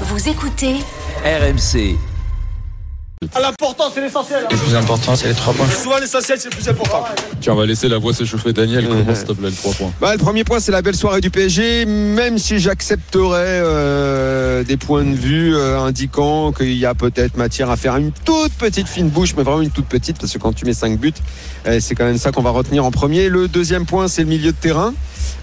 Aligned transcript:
Vous 0.00 0.28
écoutez 0.28 0.80
RMC. 1.24 2.13
L'important, 3.40 3.84
c'est 3.94 4.00
l'essentiel. 4.00 4.46
Le 4.50 4.56
plus 4.56 4.74
important, 4.74 5.16
c'est 5.16 5.28
les 5.28 5.34
trois 5.34 5.52
points. 5.52 5.68
Souvent, 5.68 5.98
l'essentiel, 5.98 6.38
c'est 6.38 6.50
le 6.50 6.56
plus 6.56 6.68
important. 6.68 7.04
Tiens, 7.40 7.52
on 7.52 7.56
va 7.56 7.66
laisser 7.66 7.88
la 7.88 7.98
voix 7.98 8.12
s'échauffer. 8.12 8.52
Daniel, 8.52 8.88
comment 8.88 9.14
s'il 9.14 9.26
te 9.26 9.32
plaît, 9.32 9.50
le 9.50 9.54
3 9.54 9.72
points 9.74 9.92
Bah, 10.00 10.12
le 10.12 10.18
premier 10.18 10.44
point, 10.44 10.60
c'est 10.60 10.72
la 10.72 10.82
belle 10.82 10.96
soirée 10.96 11.20
du 11.20 11.30
PSG, 11.30 11.84
même 11.86 12.38
si 12.38 12.58
j'accepterais 12.58 13.60
euh, 13.62 14.64
des 14.64 14.76
points 14.76 15.04
de 15.04 15.14
vue 15.14 15.54
euh, 15.56 15.78
indiquant 15.80 16.52
qu'il 16.52 16.74
y 16.74 16.86
a 16.86 16.94
peut-être 16.94 17.36
matière 17.36 17.70
à 17.70 17.76
faire 17.76 17.96
une 17.96 18.12
toute 18.12 18.52
petite 18.52 18.88
fine 18.88 19.08
bouche, 19.08 19.34
mais 19.36 19.42
vraiment 19.42 19.62
une 19.62 19.70
toute 19.70 19.86
petite, 19.86 20.18
parce 20.18 20.32
que 20.32 20.38
quand 20.38 20.52
tu 20.52 20.64
mets 20.64 20.74
5 20.74 20.98
buts, 20.98 21.12
euh, 21.66 21.78
c'est 21.80 21.94
quand 21.94 22.04
même 22.04 22.18
ça 22.18 22.32
qu'on 22.32 22.42
va 22.42 22.50
retenir 22.50 22.84
en 22.84 22.90
premier. 22.90 23.28
Le 23.28 23.48
deuxième 23.48 23.86
point, 23.86 24.08
c'est 24.08 24.22
le 24.22 24.28
milieu 24.28 24.52
de 24.52 24.56
terrain. 24.56 24.94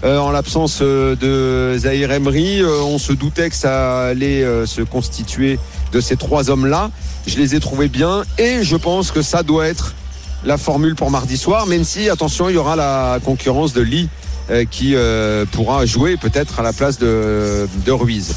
Euh, 0.04 0.18
en 0.18 0.30
l'absence 0.30 0.80
de 0.82 1.76
Zahir 1.78 2.10
Emery, 2.10 2.64
on 2.64 2.98
se 2.98 3.12
doutait 3.12 3.50
que 3.50 3.56
ça 3.56 4.06
allait 4.06 4.44
se 4.66 4.82
constituer 4.82 5.58
de 5.92 6.00
ces 6.00 6.16
trois 6.16 6.50
hommes-là. 6.50 6.90
Je 7.26 7.36
les 7.38 7.54
ai 7.54 7.60
trouvés 7.60 7.88
bien 7.88 8.22
et 8.38 8.62
je 8.62 8.76
pense 8.76 9.10
que 9.10 9.22
ça 9.22 9.42
doit 9.42 9.68
être 9.68 9.94
la 10.44 10.58
formule 10.58 10.96
pour 10.96 11.10
mardi 11.10 11.36
soir, 11.36 11.66
même 11.66 11.84
si, 11.84 12.10
attention, 12.10 12.48
il 12.48 12.54
y 12.54 12.58
aura 12.58 12.74
la 12.74 13.20
concurrence 13.24 13.72
de 13.72 13.80
Lee 13.80 14.08
euh, 14.50 14.64
qui 14.68 14.94
euh, 14.96 15.44
pourra 15.52 15.86
jouer 15.86 16.16
peut-être 16.16 16.58
à 16.58 16.62
la 16.62 16.72
place 16.72 16.98
de, 16.98 17.68
de 17.86 17.92
Ruiz. 17.92 18.34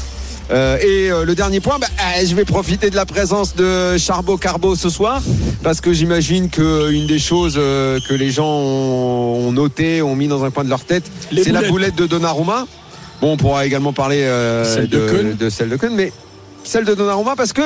Euh, 0.52 0.78
et 0.78 1.10
euh, 1.10 1.24
le 1.24 1.34
dernier 1.34 1.58
point, 1.58 1.78
bah, 1.80 1.88
je 2.24 2.32
vais 2.36 2.44
profiter 2.44 2.90
de 2.90 2.94
la 2.94 3.04
présence 3.06 3.56
de 3.56 3.98
Charbot 3.98 4.36
Carbo 4.36 4.76
ce 4.76 4.88
soir, 4.88 5.20
parce 5.64 5.80
que 5.80 5.92
j'imagine 5.92 6.48
qu'une 6.48 7.08
des 7.08 7.18
choses 7.18 7.56
euh, 7.58 7.98
que 8.08 8.14
les 8.14 8.30
gens 8.30 8.46
ont, 8.46 9.48
ont 9.48 9.52
noté, 9.52 10.02
ont 10.02 10.14
mis 10.14 10.28
dans 10.28 10.44
un 10.44 10.52
coin 10.52 10.62
de 10.62 10.68
leur 10.68 10.84
tête, 10.84 11.10
c'est 11.34 11.50
la 11.50 11.62
boulette 11.62 11.96
de 11.96 12.06
Donnarumma. 12.06 12.68
Bon, 13.20 13.32
on 13.32 13.36
pourra 13.36 13.66
également 13.66 13.92
parler 13.92 14.22
euh, 14.22 14.64
Celle 14.64 14.88
de 14.88 15.50
celle 15.50 15.70
de 15.70 15.76
Keun, 15.76 15.90
mais 15.90 16.12
celle 16.66 16.84
de 16.84 16.94
Donnarumma, 16.94 17.36
parce 17.36 17.52
que 17.52 17.62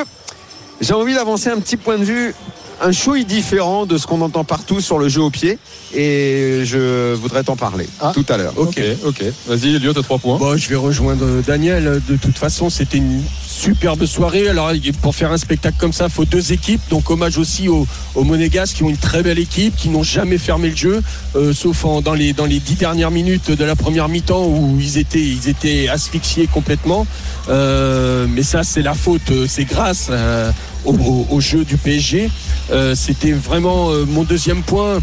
j'ai 0.79 0.93
envie 0.93 1.13
d'avancer 1.13 1.49
un 1.49 1.59
petit 1.59 1.77
point 1.77 1.97
de 1.97 2.03
vue, 2.03 2.33
un 2.81 2.91
chouille 2.91 3.25
différent 3.25 3.85
de 3.85 3.97
ce 3.97 4.07
qu'on 4.07 4.21
entend 4.21 4.43
partout 4.43 4.79
sur 4.81 4.97
le 4.97 5.07
jeu 5.09 5.21
au 5.21 5.29
pied, 5.29 5.57
et 5.93 6.61
je 6.63 7.13
voudrais 7.13 7.43
t'en 7.43 7.55
parler 7.55 7.87
Ah. 7.99 8.11
tout 8.13 8.25
à 8.29 8.37
l'heure. 8.37 8.53
Ok, 8.57 8.79
ok. 9.05 9.23
Vas-y, 9.47 9.75
Elliot, 9.75 9.97
à 9.97 10.01
3 10.03 10.17
points. 10.17 10.37
Bon, 10.37 10.57
je 10.57 10.67
vais 10.69 10.75
rejoindre 10.75 11.25
Daniel. 11.45 12.01
De 12.07 12.15
toute 12.15 12.37
façon, 12.37 12.69
c'était 12.69 12.97
une 12.97 13.21
superbe 13.61 14.05
soirée. 14.05 14.47
Alors, 14.47 14.71
pour 15.01 15.13
faire 15.13 15.31
un 15.31 15.37
spectacle 15.37 15.77
comme 15.79 15.93
ça, 15.93 16.05
il 16.05 16.11
faut 16.11 16.25
deux 16.25 16.51
équipes. 16.51 16.81
Donc, 16.89 17.11
hommage 17.11 17.37
aussi 17.37 17.69
aux, 17.69 17.85
aux 18.15 18.23
Monégasques 18.23 18.77
qui 18.77 18.83
ont 18.83 18.89
une 18.89 18.97
très 18.97 19.21
belle 19.21 19.37
équipe, 19.37 19.75
qui 19.75 19.89
n'ont 19.89 20.01
jamais 20.01 20.39
fermé 20.39 20.71
le 20.71 20.75
jeu, 20.75 21.01
euh, 21.35 21.53
sauf 21.53 21.85
dans, 22.03 22.13
les, 22.13 22.33
dix 22.33 22.75
dernières 22.75 23.11
minutes 23.11 23.51
de 23.51 23.63
la 23.63 23.75
première 23.75 24.09
mi-temps 24.09 24.45
où 24.47 24.79
ils 24.79 24.97
étaient, 24.97 25.87
asphyxiés 25.89 26.47
complètement. 26.47 27.05
Euh, 27.49 28.25
mais 28.27 28.41
ça, 28.41 28.63
c'est 28.63 28.81
la 28.81 28.95
faute, 28.95 29.29
euh, 29.29 29.45
c'est 29.47 29.65
grâce 29.65 30.09
au, 30.83 31.39
jeu 31.39 31.63
du 31.63 31.77
PSG. 31.77 32.29
C'était 32.95 33.33
vraiment 33.33 33.89
mon 34.07 34.23
deuxième 34.23 34.63
point. 34.63 34.99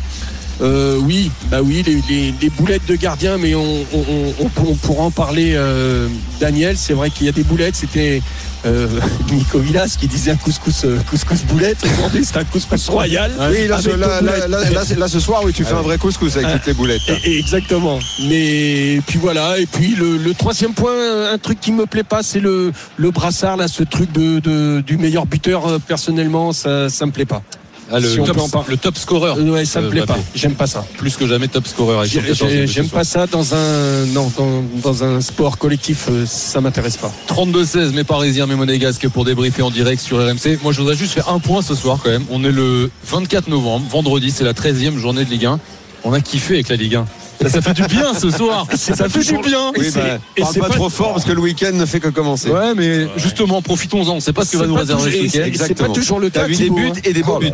Euh, 0.61 0.97
oui, 1.01 1.31
bah 1.51 1.59
oui, 1.63 1.85
les, 1.87 2.03
les- 2.09 2.35
les 2.41 2.51
boulettes 2.51 2.87
de 2.87 2.97
gardien, 2.97 3.39
mais 3.39 3.55
on, 3.55 3.63
on- 3.95 4.35
on- 4.41 4.51
on 4.67 4.75
pourra 4.75 5.05
en 5.05 5.11
parler, 5.11 5.53
euh, 5.55 6.09
Daniel. 6.41 6.77
C'est 6.77 6.95
vrai 6.95 7.11
qu'il 7.11 7.27
y 7.27 7.29
a 7.29 7.33
des 7.33 7.45
boulettes. 7.45 7.77
C'était 7.77 8.21
euh, 8.67 8.89
Nico 9.33 9.61
Villas 9.61 9.97
qui 10.01 10.09
disait 10.09 10.33
un 10.33 10.37
couscous, 10.37 10.85
euh, 10.85 10.99
couscous 11.09 11.45
boulette. 11.45 11.79
Aujourd'hui, 11.85 12.25
c'est 12.25 12.39
un 12.39 12.45
couscous 12.45 12.89
royal. 12.89 13.31
Oui, 13.53 13.69
là, 13.69 13.81
ce, 13.81 13.91
là, 13.91 14.21
là, 14.21 14.49
là, 14.49 14.71
là, 14.71 14.85
c'est- 14.85 14.99
là, 14.99 15.07
ce 15.07 15.21
soir, 15.21 15.43
oui, 15.45 15.53
tu 15.53 15.63
fais 15.65 15.75
un 15.75 15.83
vrai 15.83 15.97
couscous 15.97 16.37
avec 16.37 16.49
toutes 16.55 16.67
les 16.67 16.75
boulettes. 16.75 17.03
Et- 17.25 17.35
et 17.35 17.39
exactement. 17.39 18.01
Mais 18.29 19.01
puis 19.07 19.19
voilà. 19.21 19.59
Et 19.59 19.67
puis 19.67 19.95
le, 19.95 20.17
le 20.17 20.35
troisième 20.35 20.73
point, 20.75 21.31
un 21.33 21.39
truc 21.39 21.61
qui 21.61 21.71
me 21.71 21.87
plaît 21.87 22.03
pas, 22.03 22.23
c'est 22.25 22.41
le, 22.41 22.73
le 22.97 23.11
brassard 23.13 23.57
là, 23.57 23.69
ce 23.69 23.85
truc 23.85 24.11
de, 24.13 24.41
de- 24.41 24.81
du 24.81 24.97
meilleur 24.99 25.27
buteur. 25.27 25.67
euh, 25.69 25.79
Personnellement, 25.79 26.53
ça, 26.53 26.89
ça 26.89 27.07
me 27.07 27.13
plaît 27.13 27.25
pas. 27.27 27.43
Ah, 27.91 28.01
le, 28.01 28.09
si 28.09 28.21
on 28.21 28.25
top, 28.25 28.37
peut 28.37 28.43
en 28.43 28.49
parler. 28.49 28.67
le 28.71 28.77
top 28.77 28.99
scoreur. 28.99 29.39
Euh, 29.39 29.51
ouais, 29.51 29.65
ça 29.65 29.81
me 29.81 29.87
Euh, 29.87 29.91
plaît 29.91 30.07
pas. 30.07 30.19
J'aime 30.35 30.55
pas 30.55 30.67
ça. 30.67 30.85
Plus 30.99 31.17
que 31.17 31.27
jamais 31.27 31.49
top 31.49 31.67
scoreur. 31.67 32.01
avec 32.01 32.11
J'ai- 32.13 32.21
114 32.21 32.51
j'ai- 32.51 32.61
buts 32.63 32.69
ce 32.69 32.73
J'aime 32.75 32.89
pas 32.89 33.05
ça 33.05 33.27
dans 33.27 33.55
un 33.55 34.05
non, 34.13 34.31
dans, 34.37 34.63
dans 34.83 35.05
un 35.05 35.21
sport 35.21 35.59
collectif, 35.59 36.07
euh, 36.11 36.25
ça 36.27 36.61
m'intéresse 36.61 36.97
pas. 36.99 37.11
32-16, 37.29 37.93
mes 37.93 38.05
Parisiens, 38.05 38.47
mes 38.47 38.55
Monégasques 38.57 39.09
pour 39.09 39.25
débriefer 39.25 39.63
en 39.63 39.71
direct 39.71 40.03
sur 40.03 40.19
RMC. 40.19 40.59
Moi, 40.63 40.73
je 40.73 40.81
voudrais 40.81 40.97
juste 40.97 41.13
faire 41.15 41.29
un 41.31 41.39
point 41.39 41.63
ce 41.63 41.75
soir 41.75 41.99
quand 42.03 42.11
même. 42.11 42.25
On 42.31 42.45
est 42.45 42.53
le 42.53 42.91
24 43.07 43.49
novembre, 43.49 43.87
vendredi, 43.91 44.31
c'est 44.31 44.45
la 44.45 44.53
13e 44.55 44.99
journée 44.99 45.25
de 45.25 45.31
Ligue 45.31 45.47
1. 45.47 45.59
On 46.05 46.13
a 46.13 46.21
kiffé 46.21 46.55
avec 46.55 46.69
la 46.69 46.77
Ligue 46.77 46.95
1. 46.97 47.07
Ça, 47.41 47.49
ça 47.49 47.63
fait 47.63 47.75
du 47.75 47.83
bien 47.85 48.15
ce 48.15 48.31
soir. 48.31 48.67
Ça 48.75 49.09
fait 49.09 49.21
du 49.21 49.39
bien. 49.49 49.71
Oui, 49.79 49.87
bah, 49.95 50.01
et 50.37 50.41
parle 50.41 50.53
c'est 50.55 50.61
pas, 50.61 50.69
pas- 50.69 50.75
trop 50.75 50.89
fort 50.89 51.13
parce 51.13 51.25
que 51.25 51.31
le 51.33 51.41
week-end 51.41 51.71
ne 51.73 51.87
fait 51.87 52.01
que 52.01 52.09
commencer. 52.09 52.51
Ouais, 52.51 52.75
mais 52.75 53.07
justement, 53.17 53.63
profitons-en. 53.63 54.17
On 54.17 54.21
sait 54.21 54.33
pas 54.33 54.45
ce 54.45 54.53
que 54.53 54.57
va 54.57 54.67
nous 54.67 54.75
réserver 54.75 55.11
ce 55.13 55.17
week-end. 55.19 55.31
c'est- 55.33 55.41
pas 55.41 55.47
Exactement. 55.47 55.93
toujours 55.95 56.21
le 56.21 56.31
T'as 56.31 56.41
cas. 56.43 56.47
vu 56.49 56.57
des 56.57 56.71
buts 56.71 56.89
hein. 56.95 57.01
et 57.05 57.13
des 57.13 57.23
beaux 57.23 57.35
Oh 57.37 57.41
buts. 57.41 57.51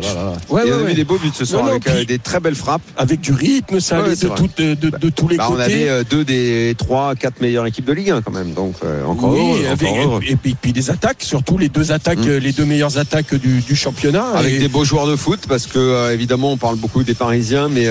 ouais, 0.49 0.61
a 0.61 0.65
eu 0.65 0.71
ouais. 0.85 0.93
des 0.95 1.03
beaux 1.03 1.17
buts 1.17 1.29
ce 1.33 1.45
soir 1.45 1.67
avec 1.67 1.87
euh, 1.87 2.03
des 2.03 2.17
très 2.19 2.39
belles 2.39 2.55
frappes. 2.55 2.81
Avec 2.97 3.21
du 3.21 3.31
rythme, 3.33 3.79
ça 3.79 3.99
allait 3.99 4.15
c'est 4.15 4.27
de, 4.27 5.09
tous 5.09 5.27
les 5.27 5.37
Bah, 5.37 5.47
on 5.49 5.51
côtés. 5.53 5.63
avait 5.63 5.89
euh, 5.89 6.03
deux 6.09 6.23
des 6.23 6.73
trois, 6.77 7.13
quatre 7.15 7.39
meilleures 7.41 7.65
équipes 7.67 7.85
de 7.85 7.93
Ligue 7.93 8.09
1 8.11 8.21
quand 8.21 8.31
même. 8.31 8.53
Donc 8.53 8.75
euh, 8.83 9.05
encore 9.05 9.33
heureux, 9.35 9.65
avec- 9.69 9.87
encore 9.89 10.03
heureux. 10.03 10.21
et, 10.27 10.35
puis, 10.35 10.73
des 10.73 10.89
attaques, 10.89 11.21
surtout 11.21 11.57
les 11.57 11.69
deux 11.69 11.91
attaques, 11.91 12.19
Mm. 12.19 12.29
euh, 12.29 12.39
les 12.39 12.53
deux 12.53 12.65
meilleures 12.65 12.97
attaques 12.97 13.35
du, 13.35 13.61
championnat. 13.75 14.25
Avec 14.35 14.57
des 14.59 14.67
beaux 14.67 14.83
joueurs 14.85 15.05
de 15.07 15.15
foot 15.15 15.41
parce 15.47 15.67
que 15.67 15.77
euh, 15.77 16.13
évidemment 16.13 16.51
on 16.53 16.57
parle 16.57 16.77
beaucoup 16.77 17.03
des 17.03 17.13
Parisiens, 17.13 17.67
mais 17.69 17.87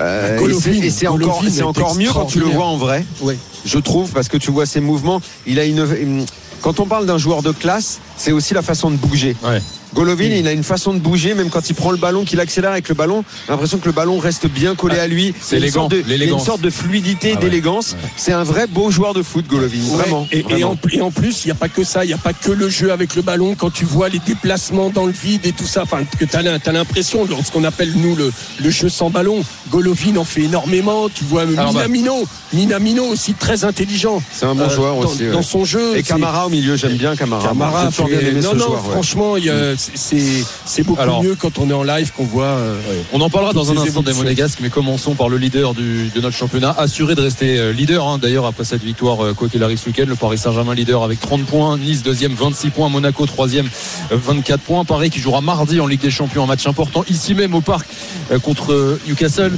euh, 0.00 0.36
et 0.84 0.90
c'est- 0.90 1.06
encore, 1.62 1.94
mieux 1.94 2.12
quand 2.12 2.26
tu 2.26 2.38
le 2.40 2.46
vois 2.56 2.66
en 2.66 2.76
vrai. 2.76 3.04
Je 3.64 3.78
trouve 3.78 4.10
parce 4.10 4.28
que 4.28 4.36
tu 4.36 4.50
vois 4.50 4.66
ses 4.66 4.80
mouvements. 4.80 5.20
Il 5.46 5.58
a 5.58 5.64
une. 5.64 5.86
une- 6.00 6.26
Quand 6.62 6.80
on 6.80 6.86
parle 6.86 7.04
d'un 7.04 7.18
joueur 7.18 7.42
de 7.42 7.52
classe, 7.52 8.00
c'est 8.16 8.32
aussi 8.32 8.54
la 8.54 8.62
façon 8.62 8.90
de 8.90 8.96
bouger. 8.96 9.36
Ouais. 9.44 9.60
Golovin, 9.94 10.24
il 10.24 10.46
a 10.48 10.52
une 10.52 10.64
façon 10.64 10.92
de 10.92 10.98
bouger, 10.98 11.34
même 11.34 11.50
quand 11.50 11.68
il 11.70 11.74
prend 11.74 11.90
le 11.90 11.96
ballon, 11.96 12.24
qu'il 12.24 12.40
accélère 12.40 12.72
avec 12.72 12.88
le 12.88 12.94
ballon, 12.94 13.24
l'impression 13.48 13.78
que 13.78 13.86
le 13.86 13.92
ballon 13.92 14.18
reste 14.18 14.46
bien 14.48 14.74
collé 14.74 14.98
à 14.98 15.06
lui. 15.06 15.34
c'est 15.40 15.56
élégant, 15.56 15.82
sorte 15.82 15.92
de- 15.92 16.04
Il 16.06 16.18
y 16.18 16.22
a 16.22 16.26
une 16.26 16.38
sorte 16.40 16.60
de 16.60 16.70
fluidité, 16.70 17.32
Ah 17.32 17.34
ouais. 17.36 17.40
d'élégance. 17.48 17.96
C'est 18.16 18.32
un 18.32 18.42
vrai 18.44 18.66
beau 18.66 18.90
joueur 18.90 19.14
de 19.14 19.22
foot, 19.22 19.46
Golovin. 19.48 19.78
Ouais, 19.78 19.96
Vraiment. 20.02 20.26
et, 20.32 20.42
en, 20.64 20.76
et 20.90 21.00
en 21.00 21.10
plus, 21.10 21.44
il 21.44 21.48
n'y 21.48 21.52
a 21.52 21.56
pas 21.56 21.68
que 21.68 21.84
ça, 21.84 22.04
il 22.04 22.08
n'y 22.08 22.14
a 22.14 22.18
pas 22.18 22.32
que 22.32 22.50
le 22.52 22.68
jeu 22.68 22.92
avec 22.92 23.14
le 23.14 23.22
ballon. 23.22 23.54
Quand 23.54 23.70
tu 23.72 23.84
vois 23.84 24.08
les 24.08 24.18
déplacements 24.18 24.90
dans 24.90 25.06
le 25.06 25.12
vide 25.12 25.46
et 25.46 25.52
tout 25.52 25.66
ça, 25.66 25.82
enfin, 25.82 25.98
que 26.18 26.24
tu 26.24 26.36
as, 26.36 26.42
l'impression, 26.72 27.26
ce 27.44 27.50
qu'on 27.52 27.64
appelle 27.64 27.92
nous 27.96 28.16
le, 28.16 28.32
le 28.62 28.70
jeu 28.70 28.88
sans 28.88 29.10
ballon, 29.10 29.42
Golovin 29.70 30.16
en 30.16 30.24
fait 30.24 30.42
énormément. 30.42 31.08
Tu 31.08 31.24
vois 31.24 31.42
Alors, 31.42 31.72
bah- 31.72 31.86
Minamino, 31.88 32.24
Minamino 32.52 33.04
aussi 33.04 33.34
très 33.34 33.64
intelligent. 33.64 34.22
C'est 34.32 34.46
un 34.46 34.54
bon 34.54 34.64
euh, 34.64 34.70
joueur 34.70 34.94
dans, 35.00 35.08
aussi. 35.08 35.28
dans 35.30 35.42
son 35.42 35.64
jeu. 35.64 35.96
Et 35.96 36.02
Camara 36.02 36.46
au 36.46 36.50
milieu, 36.50 36.76
j'aime 36.76 36.96
bien 36.96 37.14
Camara. 37.16 37.46
Camara 37.46 37.84
non, 37.84 38.54
non, 38.54 38.76
franchement, 38.90 39.36
il 39.36 39.44
y 39.44 39.50
a- 39.50 39.74
c'est- 39.94 40.82
beaucoup 40.82 41.00
Alors- 41.00 41.22
mieux 41.22 41.34
quand 41.34 41.58
on 41.58 41.68
est 41.70 41.72
en 41.74 41.82
live 41.82 42.12
qu'on 42.16 42.24
voit. 42.24 42.44
euh, 42.44 42.78
On 43.12 43.20
en 43.20 43.30
parlera 43.30 43.52
dans 43.52 43.70
un 43.70 43.76
instant 43.76 44.02
des. 44.02 44.12
Monégasques, 44.14 44.58
mais 44.62 44.70
commençons 44.70 45.14
par 45.14 45.28
le 45.28 45.36
leader 45.38 45.74
du- 45.74 46.08
de 46.14 46.20
notre 46.20 46.36
championnat, 46.36 46.74
assuré 46.78 47.14
de 47.14 47.20
rester 47.20 47.58
euh, 47.58 47.72
leader. 47.72 48.06
hein. 48.06 48.18
D'ailleurs, 48.18 48.46
après 48.46 48.64
cette 48.64 48.82
victoire, 48.82 49.24
euh, 49.24 49.32
quoi 49.34 49.48
qu'il 49.48 49.62
arrive 49.62 49.78
ce 49.78 49.86
week-end, 49.86 50.04
le 50.06 50.14
Paris 50.14 50.38
Saint-Germain 50.38 50.74
leader 50.74 51.02
avec 51.02 51.20
30 51.20 51.44
points, 51.44 51.76
Nice 51.78 52.02
deuxième 52.02 52.32
26 52.34 52.70
points, 52.70 52.88
Monaco 52.88 53.26
troisième 53.26 53.68
euh, 54.12 54.16
24 54.16 54.60
points. 54.62 54.84
Paris 54.84 55.10
qui 55.10 55.20
jouera 55.20 55.40
mardi 55.40 55.80
en 55.80 55.86
Ligue 55.86 56.00
des 56.00 56.10
Champions, 56.10 56.44
un 56.44 56.46
match 56.46 56.66
important 56.66 57.04
ici 57.10 57.34
même 57.34 57.54
au 57.54 57.60
parc 57.60 57.86
contre 58.42 58.98
Newcastle. 59.06 59.52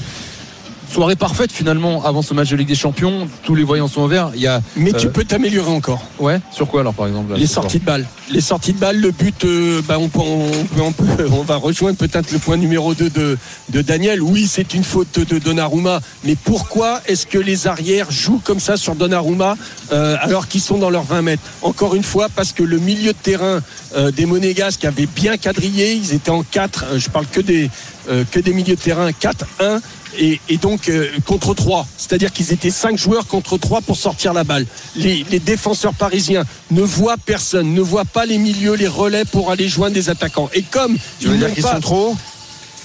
Soirée 0.97 1.15
parfaite 1.15 1.53
finalement 1.53 2.03
avant 2.07 2.23
ce 2.23 2.33
match 2.33 2.49
de 2.49 2.57
Ligue 2.57 2.69
des 2.69 2.75
Champions. 2.75 3.29
Tous 3.43 3.55
les 3.55 3.65
voyants 3.65 3.87
sont 3.87 4.01
au 4.01 4.09
vert. 4.09 4.31
Il 4.35 4.41
y 4.41 4.47
a 4.47 4.63
Mais 4.77 4.95
Euh, 4.95 4.99
tu 4.99 5.11
peux 5.11 5.25
t'améliorer 5.25 5.69
encore. 5.71 6.03
ouais 6.19 6.41
sur 6.51 6.67
quoi 6.69 6.81
alors 6.81 6.95
par 6.95 7.07
exemple 7.07 7.33
là, 7.33 7.37
Les 7.39 7.47
sorties 7.47 7.81
de 7.81 7.85
balles. 7.85 8.07
Les 8.31 8.41
sorties 8.41 8.73
de 8.73 8.79
balles, 8.79 8.99
le 8.99 9.11
but, 9.11 9.45
euh, 9.45 9.83
bah, 9.87 9.99
on, 10.01 10.09
peut- 10.09 10.21
on, 10.21 10.49
peut- 10.65 10.81
on 10.81 10.93
peut- 10.93 11.29
on 11.33 11.43
va 11.43 11.57
rejoindre 11.57 11.99
peut-être 11.99 12.33
le 12.33 12.39
point 12.39 12.57
numéro 12.57 12.95
2 12.95 13.11
de, 13.11 13.37
de 13.69 13.83
Daniel. 13.83 14.23
Oui, 14.23 14.49
c'est 14.51 14.73
une 14.73 14.85
faute 14.85 15.19
de 15.21 15.39
Donnarumma. 15.39 16.01
Mais 16.25 16.35
pourquoi 16.35 17.03
est-ce 17.07 17.27
que 17.27 17.37
les 17.37 17.67
arrières 17.67 18.11
jouent 18.11 18.41
comme 18.43 18.59
ça 18.59 18.79
sur 18.79 18.95
Donnarumma 18.95 19.59
euh, 19.93 20.17
alors 20.23 20.49
qu'ils 20.49 20.63
sont 20.63 20.79
dans 20.79 20.89
leurs 20.89 21.05
20 21.05 21.21
mètres? 21.21 21.43
Encore 21.61 21.95
une 21.95 22.05
fois, 22.05 22.29
parce 22.35 22.53
que 22.55 22.63
le 22.63 22.79
milieu 22.79 23.13
de 23.13 23.19
terrain 23.23 23.61
euh, 23.97 24.11
des 24.13 24.25
Monégasques 24.25 24.87
avait 24.87 25.05
bien 25.15 25.37
quadrillé. 25.37 25.93
Ils 25.93 26.15
étaient 26.15 26.31
en 26.31 26.43
4. 26.43 26.85
euh, 26.95 26.99
je 26.99 27.11
parle 27.11 27.27
que 27.27 27.43
des, 27.43 27.69
euh, 28.09 28.25
que 28.31 28.41
des 28.41 28.55
milieux 28.55 28.77
de 28.77 28.81
terrain 28.81 29.11
4-1. 29.11 29.81
Et, 30.19 30.41
et 30.49 30.57
donc 30.57 30.89
euh, 30.89 31.09
contre 31.25 31.55
3. 31.55 31.87
C'est-à-dire 31.97 32.33
qu'ils 32.33 32.53
étaient 32.53 32.71
5 32.71 32.97
joueurs 32.97 33.27
contre 33.27 33.59
3 33.59 33.81
pour 33.83 33.97
sortir 33.97 34.33
la 34.33 34.45
balle. 34.45 34.67
Les, 34.95 35.25
les 35.31 35.39
défenseurs 35.39 35.95
parisiens 35.95 36.45
ne 36.71 36.83
voient 36.83 37.17
personne, 37.25 37.75
ne 37.75 37.81
voient 37.81 38.05
pas 38.05 38.27
les 38.27 38.39
milieux, 38.39 38.75
les 38.75 38.89
relais 38.89 39.25
pour 39.25 39.51
aller 39.51 39.69
joindre 39.69 39.95
des 39.95 40.09
attaquants. 40.11 40.49
Et 40.55 40.63
comme 40.63 40.97
Tu 41.21 41.29
veux 41.29 41.37
dire 41.37 41.53
qu'ils 41.53 41.63
sont 41.63 41.81
trop 41.81 42.17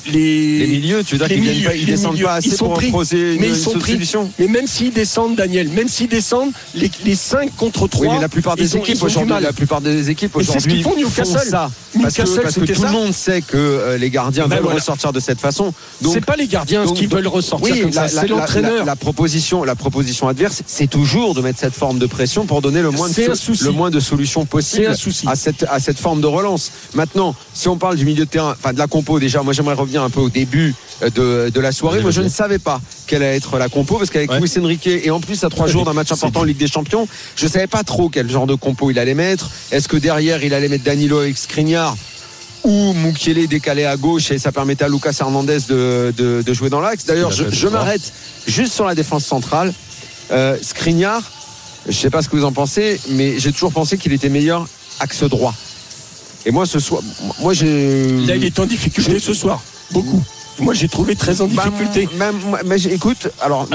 les, 0.08 0.60
Les 0.60 0.68
milieux, 0.68 1.04
tu 1.04 1.16
veux 1.16 1.20
dire 1.20 1.28
qu'ils 1.36 1.42
viennent 1.44 1.64
pas- 1.64 1.76
ils 1.76 1.86
descendent 1.86 2.14
milieux, 2.14 2.26
pas 2.26 2.34
assez 2.36 2.50
ils 2.50 2.56
sont 2.56 2.66
pour 2.66 2.74
pris. 2.76 2.88
proposer 2.90 3.34
une, 3.36 3.40
Mais 3.42 3.48
ils 3.48 3.56
une 3.56 3.56
sont 3.56 3.72
pris. 3.80 4.00
Mais 4.40 4.48
même 4.48 4.68
s'ils 4.68 4.92
descendent, 4.94 5.36
Daniel, 5.36 5.70
même 5.70 5.88
s'ils 5.88 6.08
descendent, 6.10 6.52
les, 6.76 6.90
les 7.06 7.16
5 7.16 7.56
contre 7.56 7.88
3. 7.88 8.08
Oui, 8.08 8.14
mais 8.16 8.22
la 8.22 8.30
plupart 8.30 8.56
des 8.56 8.76
équipes 8.78 9.04
aujourd'hui, 9.04 9.34
la 9.42 9.54
plupart 9.54 9.82
des 9.82 10.10
équipes 10.10 10.32
Mais 10.36 10.44
c'est 10.44 10.54
ce 10.54 10.58
aujourd'hui 10.58 10.74
qu'ils 10.76 10.84
font, 10.84 10.96
Newcastle. 10.96 11.50
ça. 11.50 11.72
Parce 12.02 12.16
que, 12.16 12.42
parce 12.42 12.56
que 12.56 12.72
tout 12.74 12.84
le 12.84 12.92
monde 12.92 13.14
sait 13.14 13.42
que 13.42 13.58
euh, 13.58 13.98
les 13.98 14.10
gardiens 14.10 14.48
Ben 14.48 14.56
veulent 14.56 14.64
voilà. 14.64 14.80
ressortir 14.80 15.12
de 15.12 15.20
cette 15.20 15.40
façon. 15.42 15.74
Donc, 16.02 16.14
C'est 16.14 16.26
pas 16.26 16.36
les 16.38 16.48
gardiens 16.48 16.86
donc- 16.86 16.96
qui 16.96 17.06
veulent 17.06 17.28
ressortir 17.28 17.74
oui, 17.74 17.82
comme 17.82 17.92
la, 17.92 18.08
ça, 18.08 18.16
la- 18.16 18.22
c'est 18.22 18.28
l'entraîneur. 18.28 18.78
la- 18.80 18.86
la 18.86 18.96
proposition, 18.96 19.64
la 19.66 19.76
proposition 19.76 20.28
adverse, 20.30 20.62
c'est 20.66 20.90
toujours 20.90 21.36
de 21.36 21.42
mettre 21.42 21.60
cette 21.60 21.74
forme 21.74 22.00
de 22.00 22.06
pression 22.06 22.46
pour 22.46 22.62
donner 22.62 22.82
le 22.82 22.92
moins 22.92 23.10
de, 23.10 23.34
souci. 23.36 23.64
le 23.66 23.72
moins 23.72 23.90
de 23.90 24.00
solutions 24.00 24.46
possibles 24.46 24.88
à 25.28 25.36
cette, 25.36 25.66
à 25.70 25.80
cette 25.82 26.00
forme 26.00 26.22
de 26.22 26.28
relance. 26.28 26.72
Maintenant, 26.94 27.36
si 27.54 27.68
on 27.68 27.78
parle 27.78 27.98
du 27.98 28.06
milieu 28.06 28.24
de 28.26 28.30
terrain, 28.30 28.56
enfin 28.58 28.72
de 28.72 28.80
la 28.80 28.88
compo, 28.88 29.20
déjà, 29.20 29.42
moi 29.44 29.52
j'aimerais 29.52 29.74
revenir 29.76 29.91
un 30.00 30.10
peu 30.10 30.20
au 30.20 30.30
début 30.30 30.74
euh, 31.04 31.10
de, 31.10 31.50
de 31.50 31.60
la 31.60 31.72
soirée. 31.72 32.02
Moi, 32.02 32.12
je 32.12 32.22
ne 32.22 32.30
savais 32.30 32.60
pas 32.60 32.80
quelle 33.08 33.24
allait 33.24 33.38
être 33.38 33.58
la 33.58 33.70
compo 33.70 33.98
parce 33.98 34.10
qu'avec 34.10 34.32
Ouais. 34.32 34.40
Luis 34.40 34.52
Enrique 34.60 34.88
et 34.88 35.10
en 35.12 35.20
plus 35.20 35.44
à 35.44 35.50
trois 35.50 35.68
jours 35.68 35.84
d'un 35.86 35.94
match 35.94 36.12
important 36.12 36.42
en 36.42 36.44
Ligue 36.44 36.58
des 36.58 36.68
Champions, 36.68 37.08
je 37.36 37.48
savais 37.48 37.68
pas 37.68 37.84
trop 37.84 38.10
quel 38.10 38.30
genre 38.30 38.48
de 38.48 38.56
compo 38.56 38.92
il 38.92 39.00
allait 39.00 39.14
mettre. 39.14 39.50
Est-ce 39.72 39.88
que 39.88 39.98
derrière 39.98 40.44
il 40.44 40.54
allait 40.54 40.70
mettre 40.70 40.84
Danilo 40.84 41.20
avec 41.20 41.38
Skriniar 41.38 41.96
ou 42.64 42.94
Mukiele 42.94 43.48
décalé 43.48 43.86
à 43.86 43.98
gauche 43.98 44.30
et 44.32 44.38
ça 44.38 44.52
permettait 44.52 44.84
à 44.86 44.88
Lucas 44.90 45.16
Hernandez 45.20 45.58
de, 45.68 46.14
de- 46.16 46.44
de 46.46 46.54
jouer 46.54 46.70
dans 46.70 46.80
l'axe? 46.80 47.06
D'ailleurs, 47.06 47.32
je, 47.32 47.68
m'arrête 47.68 48.14
juste 48.48 48.74
sur 48.74 48.86
la 48.86 48.94
défense 48.96 49.26
centrale. 49.26 49.74
Euh, 50.32 50.56
Skriniar, 50.62 51.22
je 51.90 51.94
sais 51.94 52.10
pas 52.12 52.22
ce 52.22 52.30
que 52.30 52.36
vous 52.38 52.46
en 52.46 52.52
pensez, 52.54 53.00
mais 53.10 53.40
j'ai 53.40 53.52
toujours 53.52 53.74
pensé 53.74 53.98
qu'il 53.98 54.14
était 54.14 54.30
meilleur 54.30 54.68
axe 55.00 55.24
droit. 55.24 55.54
Et 56.46 56.52
moi, 56.52 56.66
ce 56.66 56.80
soir, 56.80 57.02
moi 57.40 57.54
j'ai. 57.54 58.08
Là, 58.26 58.36
il 58.36 58.46
est 58.46 58.58
en 58.60 58.66
difficulté 58.66 59.20
ce 59.20 59.34
soir. 59.34 59.62
Beaucoup. 59.92 60.22
Moi, 60.60 60.74
j'ai 60.76 60.88
trouvé 60.88 61.16
très 61.16 61.42
en 61.42 61.48
Bah, 61.48 61.64
difficulté. 61.66 62.08
mais 62.66 62.80
écoute, 62.84 63.30
alors, 63.42 63.68